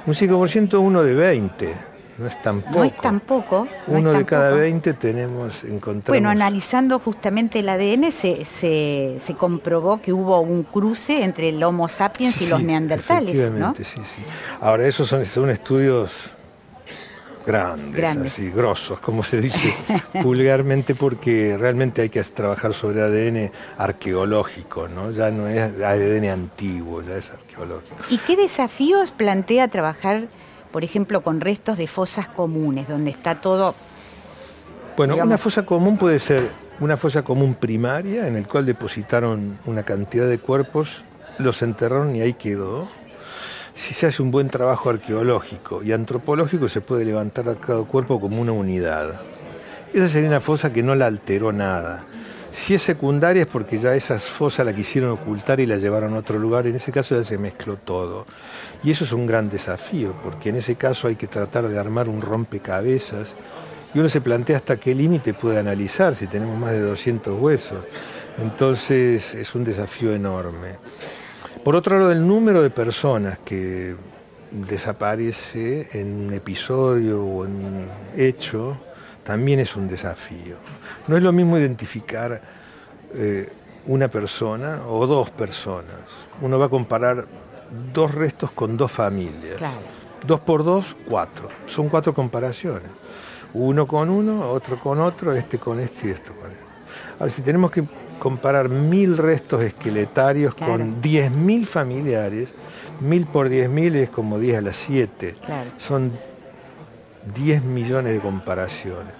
Un 0.06 0.14
5% 0.14 0.78
uno 0.78 1.02
de 1.02 1.14
20. 1.14 1.87
No 2.18 2.26
es 2.26 2.42
tan 2.42 2.60
poco. 2.62 2.78
No 2.78 2.84
es 2.84 2.96
tan 2.96 3.20
poco. 3.20 3.68
Uno 3.86 4.12
de 4.12 4.24
cada 4.24 4.50
20 4.50 4.92
tenemos 4.94 5.62
encontramos. 5.62 6.08
Bueno, 6.08 6.30
analizando 6.30 6.98
justamente 6.98 7.60
el 7.60 7.68
ADN 7.68 8.10
se, 8.10 8.44
se, 8.44 9.34
comprobó 9.36 10.02
que 10.02 10.12
hubo 10.12 10.40
un 10.40 10.64
cruce 10.64 11.22
entre 11.22 11.50
el 11.50 11.62
Homo 11.62 11.86
sapiens 11.88 12.42
y 12.42 12.46
los 12.46 12.60
neandertales. 12.60 13.34
Efectivamente, 13.34 13.84
sí, 13.84 14.00
sí. 14.00 14.22
Ahora, 14.60 14.86
esos 14.86 15.08
son, 15.08 15.24
son 15.26 15.50
estudios 15.50 16.10
grandes, 17.46 18.32
así, 18.32 18.50
grosos, 18.50 18.98
como 18.98 19.22
se 19.22 19.40
dice 19.40 19.74
vulgarmente, 20.22 20.94
porque 20.94 21.56
realmente 21.58 22.02
hay 22.02 22.08
que 22.08 22.22
trabajar 22.24 22.74
sobre 22.74 23.00
ADN 23.00 23.50
arqueológico, 23.78 24.88
¿no? 24.88 25.12
Ya 25.12 25.30
no 25.30 25.48
es 25.48 25.62
ADN 25.80 26.28
antiguo, 26.28 27.02
ya 27.02 27.16
es 27.16 27.30
arqueológico. 27.30 27.96
¿Y 28.10 28.18
qué 28.18 28.36
desafíos 28.36 29.12
plantea 29.12 29.68
trabajar 29.68 30.28
por 30.70 30.84
ejemplo, 30.84 31.22
con 31.22 31.40
restos 31.40 31.78
de 31.78 31.86
fosas 31.86 32.28
comunes, 32.28 32.88
donde 32.88 33.10
está 33.10 33.40
todo... 33.40 33.74
Bueno, 34.96 35.16
una 35.16 35.38
fosa 35.38 35.64
común 35.64 35.96
puede 35.96 36.18
ser 36.18 36.50
una 36.80 36.96
fosa 36.96 37.22
común 37.22 37.54
primaria 37.54 38.26
en 38.26 38.36
el 38.36 38.46
cual 38.46 38.66
depositaron 38.66 39.58
una 39.66 39.82
cantidad 39.82 40.28
de 40.28 40.38
cuerpos, 40.38 41.02
los 41.38 41.62
enterraron 41.62 42.14
y 42.16 42.20
ahí 42.20 42.34
quedó. 42.34 42.88
Si 43.74 43.94
se 43.94 44.06
hace 44.06 44.22
un 44.22 44.30
buen 44.30 44.48
trabajo 44.48 44.90
arqueológico 44.90 45.82
y 45.84 45.92
antropológico, 45.92 46.68
se 46.68 46.80
puede 46.80 47.04
levantar 47.04 47.48
a 47.48 47.54
cada 47.54 47.82
cuerpo 47.84 48.20
como 48.20 48.40
una 48.40 48.52
unidad. 48.52 49.20
Esa 49.92 50.08
sería 50.08 50.28
una 50.28 50.40
fosa 50.40 50.72
que 50.72 50.82
no 50.82 50.94
la 50.94 51.06
alteró 51.06 51.52
nada. 51.52 52.04
Si 52.50 52.74
es 52.74 52.82
secundaria 52.82 53.42
es 53.42 53.48
porque 53.48 53.78
ya 53.78 53.94
esas 53.94 54.24
fosas 54.24 54.64
la 54.64 54.74
quisieron 54.74 55.10
ocultar 55.10 55.60
y 55.60 55.66
la 55.66 55.76
llevaron 55.76 56.14
a 56.14 56.18
otro 56.18 56.38
lugar, 56.38 56.66
en 56.66 56.76
ese 56.76 56.92
caso 56.92 57.14
ya 57.14 57.24
se 57.24 57.38
mezcló 57.38 57.76
todo. 57.76 58.26
Y 58.82 58.90
eso 58.90 59.04
es 59.04 59.12
un 59.12 59.26
gran 59.26 59.48
desafío, 59.50 60.12
porque 60.22 60.48
en 60.48 60.56
ese 60.56 60.76
caso 60.76 61.08
hay 61.08 61.16
que 61.16 61.26
tratar 61.26 61.68
de 61.68 61.78
armar 61.78 62.08
un 62.08 62.20
rompecabezas 62.20 63.34
y 63.94 63.98
uno 63.98 64.08
se 64.08 64.20
plantea 64.20 64.56
hasta 64.56 64.76
qué 64.76 64.94
límite 64.94 65.34
puede 65.34 65.58
analizar 65.58 66.14
si 66.14 66.26
tenemos 66.26 66.58
más 66.58 66.72
de 66.72 66.80
200 66.80 67.38
huesos. 67.40 67.84
Entonces 68.38 69.34
es 69.34 69.54
un 69.54 69.64
desafío 69.64 70.14
enorme. 70.14 70.76
Por 71.64 71.76
otro 71.76 71.98
lado, 71.98 72.12
el 72.12 72.26
número 72.26 72.62
de 72.62 72.70
personas 72.70 73.38
que 73.40 73.94
desaparece 74.50 75.88
en 75.92 76.14
un 76.14 76.32
episodio 76.32 77.22
o 77.22 77.44
en 77.44 77.52
un 77.52 77.88
hecho 78.16 78.78
también 79.28 79.60
es 79.60 79.76
un 79.76 79.88
desafío. 79.88 80.56
No 81.06 81.14
es 81.14 81.22
lo 81.22 81.32
mismo 81.32 81.58
identificar 81.58 82.40
eh, 83.14 83.46
una 83.86 84.08
persona 84.08 84.80
o 84.88 85.06
dos 85.06 85.30
personas. 85.30 86.00
Uno 86.40 86.58
va 86.58 86.64
a 86.64 86.68
comparar 86.70 87.26
dos 87.92 88.14
restos 88.14 88.50
con 88.52 88.78
dos 88.78 88.90
familias. 88.90 89.60
Dos 90.26 90.40
por 90.40 90.64
dos, 90.64 90.96
cuatro. 91.06 91.48
Son 91.66 91.90
cuatro 91.90 92.14
comparaciones. 92.14 92.88
Uno 93.52 93.86
con 93.86 94.08
uno, 94.08 94.48
otro 94.50 94.80
con 94.80 94.98
otro, 94.98 95.34
este 95.34 95.58
con 95.58 95.78
este 95.78 96.08
y 96.08 96.10
esto 96.12 96.32
con 96.32 96.50
este. 96.50 96.64
Ahora, 97.18 97.30
si 97.30 97.42
tenemos 97.42 97.70
que 97.70 97.84
comparar 98.18 98.70
mil 98.70 99.18
restos 99.18 99.62
esqueletarios 99.62 100.54
con 100.54 101.02
10.000 101.02 101.66
familiares. 101.66 102.48
Mil 103.00 103.26
por 103.26 103.50
10.000 103.50 103.94
es 103.96 104.08
como 104.08 104.38
10 104.38 104.56
a 104.56 104.60
las 104.62 104.76
7. 104.76 105.34
Son 105.76 106.12
10 107.34 107.62
millones 107.64 108.14
de 108.14 108.20
comparaciones 108.20 109.17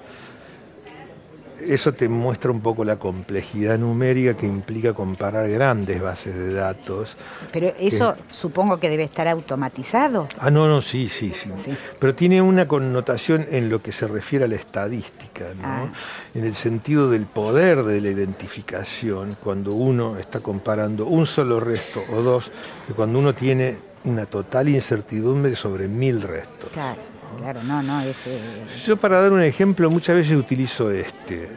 eso 1.67 1.93
te 1.93 2.09
muestra 2.09 2.51
un 2.51 2.61
poco 2.61 2.85
la 2.85 2.97
complejidad 2.97 3.79
numérica 3.79 4.35
que 4.35 4.47
implica 4.47 4.95
comparar 4.95 5.49
grandes 5.49 6.01
bases 6.01 6.35
de 6.35 6.53
datos. 6.53 7.17
Pero 7.53 7.73
eso 7.79 8.17
supongo 8.31 8.79
que 8.79 8.89
debe 8.89 9.05
estar 9.05 9.29
automatizado. 9.29 10.29
Ah, 10.39 10.51
no, 10.51 10.69
no, 10.69 10.83
sí, 10.83 11.09
sí, 11.09 11.33
sí, 11.35 11.73
Pero 11.99 12.15
tiene 12.15 12.41
una 12.43 12.69
connotación 12.69 13.47
en 13.51 13.69
lo 13.69 13.83
que 13.83 13.93
se 13.93 14.07
refiere 14.07 14.45
a 14.45 14.49
la 14.49 14.57
estadística, 14.57 15.45
¿no? 15.61 15.69
Ah. 15.69 15.87
en 16.35 16.45
el 16.45 16.55
sentido 16.55 17.11
del 17.11 17.27
poder 17.27 17.83
de 17.83 18.01
la 18.01 18.11
identificación, 18.11 19.37
cuando 19.43 19.73
uno 19.73 20.19
está 20.19 20.41
comparando 20.41 21.07
un 21.07 21.27
solo 21.27 21.61
resto 21.61 22.03
o 22.13 22.23
dos, 22.23 22.51
que 22.87 22.95
cuando 22.95 23.19
uno 23.19 23.35
tiene 23.35 23.77
una 24.05 24.27
total 24.27 24.69
incertidumbre 24.69 25.55
sobre 25.57 25.89
mil 25.89 26.23
restos. 26.23 26.71
Claro. 26.73 27.08
Claro, 27.37 27.63
no, 27.63 27.83
no, 27.83 28.01
ese... 28.01 28.39
Yo 28.87 28.97
para 28.97 29.21
dar 29.21 29.33
un 29.33 29.43
ejemplo 29.43 29.91
muchas 29.91 30.17
veces 30.17 30.37
utilizo 30.37 30.91
este. 30.91 31.49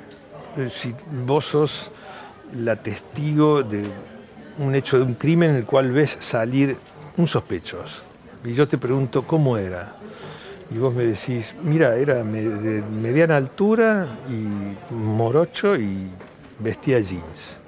Si 0.70 0.94
vos 1.26 1.46
sos 1.46 1.90
la 2.54 2.76
testigo 2.76 3.64
de 3.64 3.84
un 4.60 4.76
hecho 4.76 4.98
de 4.98 5.04
un 5.04 5.14
crimen 5.14 5.52
en 5.52 5.56
el 5.58 5.66
cual 5.66 5.92
ves 5.92 6.18
salir 6.20 6.78
un 7.18 7.28
sospechoso. 7.28 8.04
Y 8.44 8.54
yo 8.54 8.68
te 8.68 8.78
pregunto, 8.78 9.24
¿cómo 9.24 9.58
era? 9.58 9.96
Y 10.74 10.78
vos 10.78 10.94
me 10.94 11.06
decís, 11.06 11.54
mira, 11.64 11.96
era 11.96 12.16
de 12.24 12.82
mediana 12.82 13.38
altura 13.38 14.08
y 14.30 14.94
morocho 14.94 15.76
y 15.76 16.10
vestía 16.60 17.00
jeans. 17.00 17.61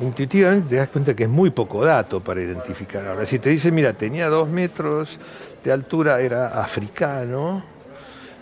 Intuitivamente 0.00 0.68
te 0.70 0.76
das 0.76 0.88
cuenta 0.88 1.14
que 1.14 1.24
es 1.24 1.28
muy 1.28 1.50
poco 1.50 1.84
dato 1.84 2.20
para 2.20 2.40
identificar. 2.40 3.06
Ahora, 3.06 3.26
si 3.26 3.38
te 3.38 3.50
dice, 3.50 3.72
mira, 3.72 3.92
tenía 3.92 4.28
dos 4.28 4.48
metros, 4.48 5.18
de 5.64 5.72
altura 5.72 6.20
era 6.20 6.62
africano 6.62 7.64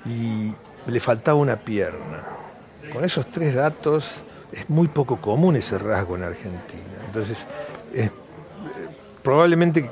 y 0.04 0.52
le 0.90 1.00
faltaba 1.00 1.38
una 1.38 1.56
pierna. 1.56 2.22
Con 2.92 3.04
esos 3.04 3.30
tres 3.30 3.54
datos 3.54 4.10
es 4.52 4.68
muy 4.68 4.88
poco 4.88 5.20
común 5.20 5.56
ese 5.56 5.78
rasgo 5.78 6.16
en 6.16 6.24
Argentina. 6.24 6.82
Entonces, 7.06 7.38
probablemente 9.22 9.90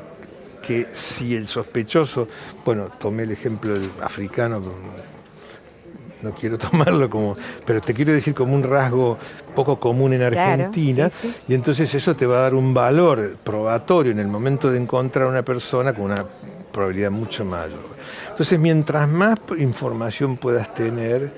que 0.62 0.86
si 0.92 1.34
el 1.34 1.46
sospechoso, 1.46 2.28
bueno, 2.64 2.90
tomé 2.98 3.24
el 3.24 3.32
ejemplo 3.32 3.74
del 3.74 3.90
africano, 4.00 4.62
no 6.24 6.32
quiero 6.34 6.58
tomarlo 6.66 7.08
como, 7.08 7.36
pero 7.64 7.80
te 7.80 7.94
quiero 7.94 8.12
decir 8.12 8.34
como 8.34 8.54
un 8.54 8.62
rasgo 8.62 9.18
poco 9.54 9.78
común 9.78 10.14
en 10.14 10.22
Argentina, 10.22 11.10
y 11.46 11.54
entonces 11.54 11.94
eso 11.94 12.16
te 12.16 12.26
va 12.26 12.38
a 12.38 12.40
dar 12.42 12.54
un 12.54 12.74
valor 12.74 13.36
probatorio 13.44 14.10
en 14.10 14.18
el 14.18 14.28
momento 14.28 14.70
de 14.70 14.78
encontrar 14.78 15.26
a 15.26 15.30
una 15.30 15.42
persona 15.42 15.92
con 15.92 16.06
una 16.06 16.24
probabilidad 16.72 17.10
mucho 17.10 17.44
mayor. 17.44 17.94
Entonces, 18.30 18.58
mientras 18.58 19.08
más 19.08 19.38
información 19.58 20.36
puedas 20.36 20.74
tener, 20.74 21.30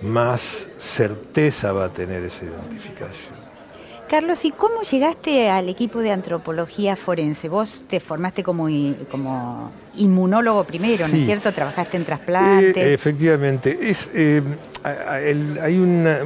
más 0.00 0.68
certeza 0.78 1.72
va 1.72 1.86
a 1.86 1.88
tener 1.90 2.22
esa 2.22 2.44
identificación. 2.46 3.37
Carlos, 4.08 4.44
¿y 4.44 4.52
cómo 4.52 4.82
llegaste 4.82 5.50
al 5.50 5.68
equipo 5.68 6.00
de 6.00 6.12
antropología 6.12 6.96
forense? 6.96 7.48
Vos 7.48 7.84
te 7.88 8.00
formaste 8.00 8.42
como, 8.42 8.68
como 9.10 9.70
inmunólogo 9.96 10.64
primero, 10.64 11.06
¿no 11.08 11.16
es 11.16 11.24
cierto? 11.24 11.52
Trabajaste 11.52 11.98
en 11.98 12.04
trasplantes. 12.04 12.76
Eh, 12.76 12.94
efectivamente. 12.94 13.78
Es, 13.82 14.08
eh, 14.14 14.42
hay 14.82 15.78
una 15.78 16.20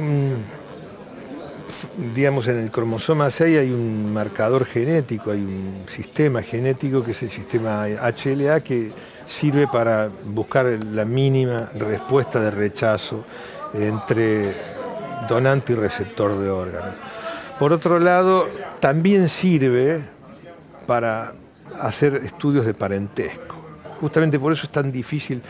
digamos, 2.15 2.47
en 2.47 2.59
el 2.59 2.71
cromosoma 2.71 3.29
6 3.29 3.59
hay 3.59 3.71
un 3.71 4.11
marcador 4.13 4.65
genético, 4.65 5.31
hay 5.31 5.41
un 5.41 5.83
sistema 5.93 6.41
genético 6.41 7.03
que 7.03 7.11
es 7.11 7.21
el 7.23 7.29
sistema 7.29 7.85
HLA 7.87 8.61
que 8.61 8.91
sirve 9.25 9.67
para 9.67 10.09
buscar 10.25 10.65
la 10.65 11.05
mínima 11.05 11.69
respuesta 11.75 12.39
de 12.39 12.51
rechazo 12.51 13.25
entre 13.73 14.53
donante 15.27 15.73
y 15.73 15.75
receptor 15.75 16.37
de 16.37 16.49
órganos. 16.49 16.95
Por 17.59 17.73
otro 17.73 17.99
lado, 17.99 18.47
también 18.79 19.29
sirve 19.29 20.01
para 20.87 21.33
hacer 21.79 22.15
estudios 22.15 22.65
de 22.65 22.73
parentesco. 22.73 23.55
Justamente 23.99 24.39
por 24.39 24.51
eso 24.53 24.65
es 24.65 24.71
tan 24.71 24.91
difícil 24.91 25.41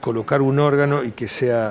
colocar 0.00 0.42
un 0.42 0.58
órgano 0.58 1.02
y 1.02 1.12
que 1.12 1.28
sea 1.28 1.70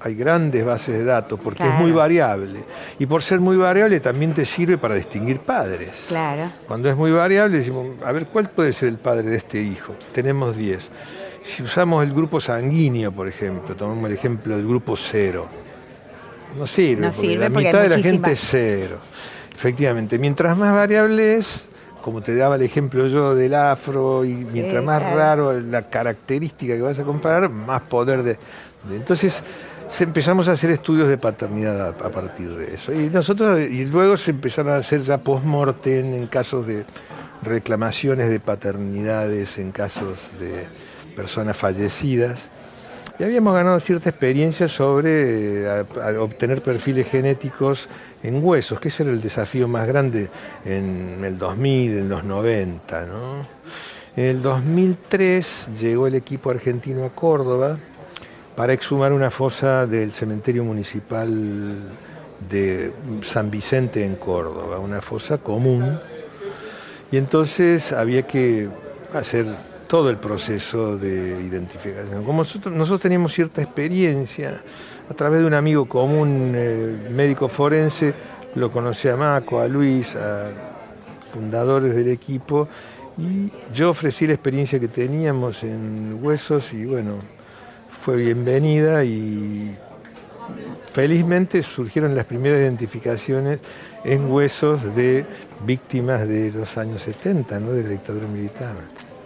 hay 0.00 0.14
grandes 0.14 0.64
bases 0.64 0.98
de 0.98 1.04
datos 1.04 1.40
porque 1.42 1.66
es 1.66 1.74
muy 1.74 1.90
variable. 1.90 2.60
Y 2.98 3.06
por 3.06 3.22
ser 3.22 3.40
muy 3.40 3.56
variable 3.56 3.98
también 3.98 4.34
te 4.34 4.44
sirve 4.44 4.78
para 4.78 4.94
distinguir 4.94 5.40
padres. 5.40 6.06
Claro. 6.08 6.50
Cuando 6.68 6.88
es 6.88 6.96
muy 6.96 7.10
variable 7.10 7.58
decimos, 7.58 7.88
a 8.04 8.12
ver, 8.12 8.26
¿cuál 8.26 8.48
puede 8.50 8.72
ser 8.72 8.90
el 8.90 8.98
padre 8.98 9.30
de 9.30 9.36
este 9.36 9.60
hijo? 9.60 9.94
Tenemos 10.12 10.56
10. 10.56 10.88
Si 11.44 11.62
usamos 11.62 12.04
el 12.04 12.12
grupo 12.12 12.40
sanguíneo, 12.40 13.10
por 13.10 13.26
ejemplo, 13.26 13.74
tomamos 13.74 14.04
el 14.06 14.16
ejemplo 14.16 14.56
del 14.56 14.66
grupo 14.66 14.96
cero. 14.96 15.46
No 16.56 16.66
sirve, 16.66 17.10
porque 17.10 17.36
la 17.36 17.48
mitad 17.48 17.82
de 17.82 17.88
la 17.88 17.98
gente 17.98 18.32
es 18.32 18.40
cero. 18.40 18.98
Efectivamente, 19.54 20.18
mientras 20.18 20.56
más 20.56 20.74
variable 20.74 21.36
es, 21.36 21.66
como 22.02 22.22
te 22.22 22.34
daba 22.36 22.56
el 22.56 22.62
ejemplo 22.62 23.06
yo 23.08 23.34
del 23.34 23.54
afro, 23.54 24.24
y 24.24 24.34
mientras 24.34 24.84
más 24.84 25.02
raro 25.02 25.58
la 25.60 25.88
característica 25.88 26.74
que 26.74 26.82
vas 26.82 26.98
a 26.98 27.04
comparar, 27.04 27.48
más 27.48 27.82
poder 27.82 28.22
de 28.22 28.38
entonces, 28.94 29.42
empezamos 30.00 30.48
a 30.48 30.52
hacer 30.52 30.70
estudios 30.70 31.08
de 31.08 31.18
paternidad 31.18 31.88
a, 31.88 32.10
partir 32.10 32.54
de 32.54 32.74
eso. 32.74 32.92
Y 32.92 33.10
nosotros, 33.10 33.58
y 33.60 33.86
luego 33.86 34.16
se 34.16 34.30
empezaron 34.30 34.72
a 34.72 34.76
hacer 34.76 35.00
ya 35.00 35.18
post-mortem 35.18 36.14
en 36.14 36.26
casos 36.26 36.66
de 36.66 36.84
reclamaciones 37.42 38.30
de 38.30 38.40
paternidades, 38.40 39.58
en 39.58 39.72
casos 39.72 40.18
de 40.38 40.66
personas 41.14 41.56
fallecidas. 41.56 42.50
Y 43.18 43.24
habíamos 43.24 43.54
ganado 43.54 43.80
cierta 43.80 44.10
experiencia 44.10 44.68
sobre 44.68 45.62
eh, 45.62 45.84
obtener 46.18 46.60
perfiles 46.60 47.08
genéticos 47.08 47.88
en 48.22 48.44
huesos, 48.44 48.78
que 48.78 48.88
ese 48.88 49.04
era 49.04 49.12
el 49.12 49.22
desafío 49.22 49.66
más 49.68 49.86
grande 49.86 50.28
en 50.66 51.24
el 51.24 51.38
2000, 51.38 51.98
en 51.98 52.08
los 52.10 52.24
90. 52.24 53.06
En 54.16 54.24
el 54.24 54.42
2003 54.42 55.68
llegó 55.80 56.06
el 56.06 56.14
equipo 56.14 56.50
argentino 56.50 57.06
a 57.06 57.10
Córdoba 57.10 57.78
para 58.54 58.74
exhumar 58.74 59.14
una 59.14 59.30
fosa 59.30 59.86
del 59.86 60.12
cementerio 60.12 60.62
municipal 60.62 61.74
de 62.50 62.92
San 63.22 63.50
Vicente 63.50 64.04
en 64.04 64.16
Córdoba, 64.16 64.78
una 64.78 65.00
fosa 65.00 65.38
común. 65.38 65.98
Y 67.10 67.16
entonces 67.16 67.92
había 67.92 68.26
que 68.26 68.68
hacer 69.14 69.46
todo 69.86 70.10
el 70.10 70.16
proceso 70.16 70.96
de 70.96 71.40
identificación. 71.40 72.24
Como 72.24 72.44
nosotros, 72.44 73.00
teníamos 73.00 73.32
cierta 73.32 73.62
experiencia, 73.62 74.60
a 75.08 75.14
través 75.14 75.40
de 75.40 75.46
un 75.46 75.54
amigo 75.54 75.86
común, 75.86 76.52
eh, 76.54 77.08
médico 77.10 77.48
forense, 77.48 78.12
lo 78.54 78.70
conocí 78.70 79.08
a 79.08 79.16
Maco, 79.16 79.60
a 79.60 79.68
Luis, 79.68 80.16
a 80.16 80.50
fundadores 81.32 81.94
del 81.94 82.08
equipo, 82.08 82.68
y 83.18 83.50
yo 83.74 83.90
ofrecí 83.90 84.26
la 84.26 84.34
experiencia 84.34 84.78
que 84.78 84.88
teníamos 84.88 85.62
en 85.62 86.18
huesos 86.22 86.72
y 86.72 86.84
bueno, 86.84 87.14
fue 88.00 88.16
bienvenida 88.16 89.04
y 89.04 89.74
felizmente 90.92 91.62
surgieron 91.62 92.14
las 92.14 92.24
primeras 92.24 92.58
identificaciones 92.58 93.60
en 94.04 94.30
huesos 94.30 94.94
de 94.94 95.24
víctimas 95.64 96.28
de 96.28 96.52
los 96.52 96.76
años 96.76 97.02
70, 97.02 97.58
¿no? 97.60 97.72
de 97.72 97.82
la 97.82 97.88
dictadura 97.90 98.26
militar. 98.26 98.74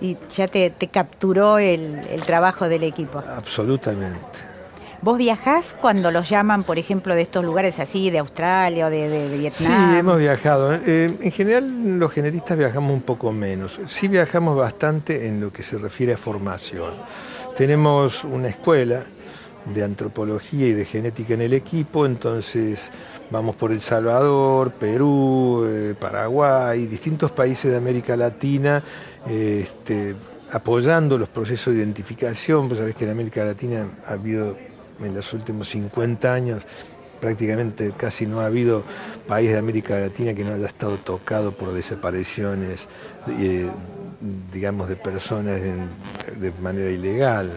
¿Y 0.01 0.17
ya 0.35 0.49
te, 0.49 0.73
capturó 0.91 1.59
el, 1.59 2.01
trabajo 2.25 2.69
del 2.69 2.85
equipo? 2.85 3.19
Absolutamente. 3.19 4.19
¿Vos 5.03 5.17
viajás 5.17 5.75
cuando 5.81 6.11
los 6.11 6.29
llaman, 6.29 6.63
por 6.63 6.79
ejemplo, 6.79 7.15
de 7.15 7.23
estos 7.23 7.43
lugares 7.43 7.81
así, 7.81 8.11
de 8.11 8.19
Australia 8.19 8.87
o 8.87 8.91
de, 8.91 9.29
Vietnam? 9.39 9.93
Sí, 9.93 9.97
hemos 9.97 10.19
viajado. 10.19 10.75
Eh, 10.75 11.17
en 11.21 11.33
general 11.33 11.99
los 11.99 12.13
generistas 12.13 12.59
viajamos 12.59 12.93
un 12.93 13.01
poco 13.01 13.33
menos. 13.33 13.81
Sí 13.89 14.09
viajamos 14.09 14.57
bastante 14.57 15.27
en 15.27 15.41
lo 15.41 15.53
que 15.53 15.63
se 15.63 15.79
refiere 15.79 16.13
a 16.13 16.17
formación. 16.19 16.91
Tenemos 17.57 18.25
una 18.25 18.49
escuela 18.49 19.03
de 19.65 19.85
antropología 19.85 20.67
y 20.67 20.73
de 20.73 20.85
genética 20.85 21.35
en 21.35 21.43
el 21.43 21.53
equipo, 21.53 22.07
entonces 22.07 22.91
vamos 23.31 23.57
por 23.57 23.73
El 23.73 23.81
Salvador, 23.81 24.73
Perú, 24.73 25.65
eh, 25.67 25.95
Paraguay, 25.99 26.87
distintos 26.87 27.31
países 27.31 27.71
de 27.71 27.77
América 27.77 28.17
Latina, 28.17 28.83
este, 29.29 30.15
apoyando 30.53 31.19
los 31.19 31.29
procesos 31.29 31.75
de 31.75 31.81
identificación. 31.81 32.69
Vos 32.69 32.79
sabés 32.79 32.95
que 32.95 33.05
en 33.05 33.11
América 33.11 33.45
Latina 33.45 33.87
ha 34.07 34.13
habido 34.13 34.57
en 35.03 35.15
los 35.15 35.33
últimos 35.33 35.69
50 35.71 36.33
años 36.33 36.63
prácticamente 37.21 37.93
casi 37.97 38.27
no 38.27 38.41
ha 38.41 38.47
habido 38.47 38.83
país 39.29 39.51
de 39.51 39.59
América 39.59 39.99
Latina 39.99 40.33
que 40.35 40.43
no 40.43 40.55
haya 40.55 40.67
estado 40.67 40.97
tocado 40.97 41.53
por 41.53 41.73
desapariciones 41.73 42.89
eh, 43.29 43.69
digamos, 44.53 44.89
de 44.89 44.97
personas 44.97 45.61
de 45.61 46.53
manera 46.61 46.91
ilegal. 46.91 47.51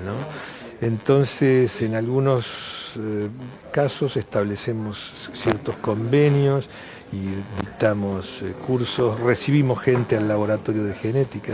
Entonces, 0.82 1.82
en 1.82 1.96
algunos 1.96 2.94
eh, 2.98 3.28
casos 3.72 4.18
establecemos 4.18 5.12
ciertos 5.34 5.76
convenios 5.78 6.70
y 7.14 7.62
dictamos 7.62 8.42
eh, 8.42 8.54
cursos, 8.66 9.20
recibimos 9.20 9.80
gente 9.80 10.18
al 10.18 10.28
laboratorio 10.28 10.84
de 10.84 10.96
genética 10.96 11.54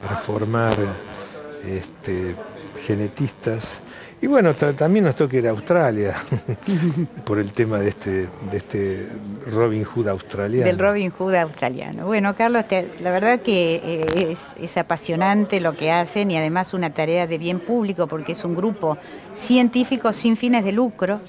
para 0.00 0.16
formar 0.16 0.76
este, 1.64 2.36
genetistas 2.86 3.80
y 4.22 4.28
bueno, 4.28 4.54
también 4.54 5.04
nos 5.04 5.16
toca 5.16 5.36
ir 5.36 5.48
a 5.48 5.50
Australia 5.50 6.14
por 7.24 7.40
el 7.40 7.50
tema 7.50 7.80
de 7.80 7.88
este, 7.88 8.28
de 8.52 8.56
este 8.56 9.08
Robin 9.50 9.82
Hood 9.82 10.06
australiano. 10.06 10.64
Del 10.64 10.78
Robin 10.78 11.10
Hood 11.10 11.34
australiano. 11.34 12.06
Bueno, 12.06 12.36
Carlos, 12.36 12.64
la 13.00 13.10
verdad 13.10 13.40
que 13.40 13.82
eh, 13.84 14.36
es, 14.60 14.76
apasionante 14.76 15.60
lo 15.60 15.76
que 15.76 15.90
hacen 15.90 16.30
y 16.30 16.36
además 16.36 16.72
una 16.72 16.90
tarea 16.90 17.26
de 17.26 17.36
bien 17.36 17.58
público 17.58 18.06
porque 18.06 18.32
es 18.32 18.44
un 18.44 18.54
grupo 18.54 18.96
científico 19.34 20.12
sin 20.12 20.36
fines 20.36 20.64
de 20.64 20.70
lucro 20.70 21.20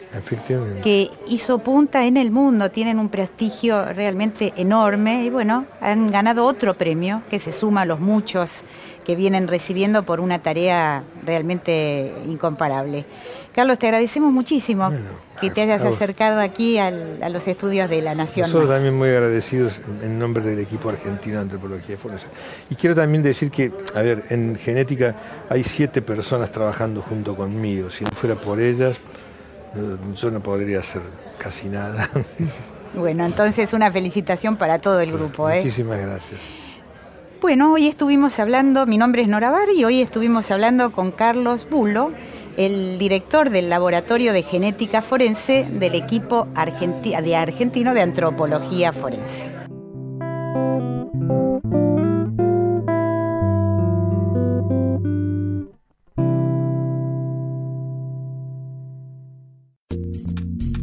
que 0.84 1.10
hizo 1.28 1.58
punta 1.60 2.06
en 2.06 2.16
el 2.16 2.30
mundo, 2.30 2.70
tienen 2.70 3.00
un 3.00 3.10
prestigio 3.10 3.86
realmente 3.86 4.54
enorme 4.56 5.26
y 5.26 5.32
bueno, 5.32 5.66
han 5.82 6.12
ganado 6.12 6.46
otro 6.46 6.76
premio 6.76 7.24
que 7.28 7.40
se 7.40 7.54
suma 7.54 7.82
a 7.82 7.86
los 7.86 8.00
muchos 8.00 8.64
que 9.06 9.16
vienen 9.16 9.48
recibiendo 9.48 10.04
por 10.04 10.20
una 10.20 10.40
tarea 10.40 11.04
realmente 11.26 12.14
incomparable. 12.26 13.06
Carlos, 13.54 13.78
te 13.78 13.88
agradecemos 13.88 14.32
muchísimo 14.32 14.92
que 15.40 15.52
te 15.52 15.62
hayas 15.62 15.84
acercado 15.84 16.40
aquí 16.40 16.80
a 16.80 16.90
los 17.30 17.48
estudios 17.48 17.90
de 17.90 18.02
la 18.02 18.16
Nación. 18.16 18.48
Nosotros 18.48 18.72
también 18.72 18.96
muy 18.96 19.10
agradecidos 19.10 19.80
en 20.02 20.18
nombre 20.18 20.44
del 20.44 20.60
equipo 20.60 20.90
argentino 20.90 21.36
de 21.36 21.42
antropología 21.42 21.98
forense. 21.98 22.26
Y 22.70 22.76
quiero 22.76 22.96
también 22.96 23.22
decir 23.22 23.52
que, 23.52 23.72
a 23.94 24.02
ver, 24.02 24.24
en 24.30 24.56
genética 24.56 25.16
hay 25.50 25.64
siete 25.64 26.02
personas 26.02 26.52
trabajando 26.52 27.02
junto 27.02 27.36
conmigo. 27.36 27.92
Si 27.92 28.04
no 28.04 28.12
fuera 28.12 28.36
por 28.36 28.60
ellas, 28.60 28.98
yo 30.16 30.32
no 30.32 30.40
podría 30.40 30.80
hacer 30.80 31.02
casi 31.38 31.68
nada. 31.68 32.10
Bueno, 32.96 33.26
entonces 33.26 33.74
una 33.74 33.92
felicitación 33.92 34.56
para 34.56 34.80
todo 34.80 35.00
el 35.00 35.12
grupo. 35.12 35.50
¿eh? 35.50 35.58
Muchísimas 35.58 36.00
gracias. 36.00 36.40
Bueno, 37.44 37.74
hoy 37.74 37.88
estuvimos 37.88 38.40
hablando, 38.40 38.86
mi 38.86 38.98
nombre 38.98 39.22
es 39.22 39.28
Nora 39.28 39.52
Bar 39.52 39.68
y 39.76 39.84
hoy 39.84 40.00
estuvimos 40.00 40.50
hablando 40.50 40.94
con 40.94 41.12
Carlos 41.12 41.68
Bulo, 41.70 42.14
el 42.56 42.98
director 42.98 43.50
del 43.50 43.70
Laboratorio 43.70 44.32
de 44.32 44.44
Genética 44.44 45.02
Forense 45.02 45.68
del 45.70 45.96
equipo 45.96 46.48
argentino 46.56 47.94
de 47.94 48.02
Antropología 48.02 48.94
Forense. 48.94 49.46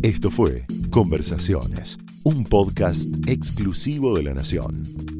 Esto 0.02 0.30
fue 0.30 0.66
Conversaciones, 0.90 1.98
un 2.24 2.44
podcast 2.44 3.08
exclusivo 3.26 4.14
de 4.14 4.24
la 4.24 4.34
Nación. 4.34 5.19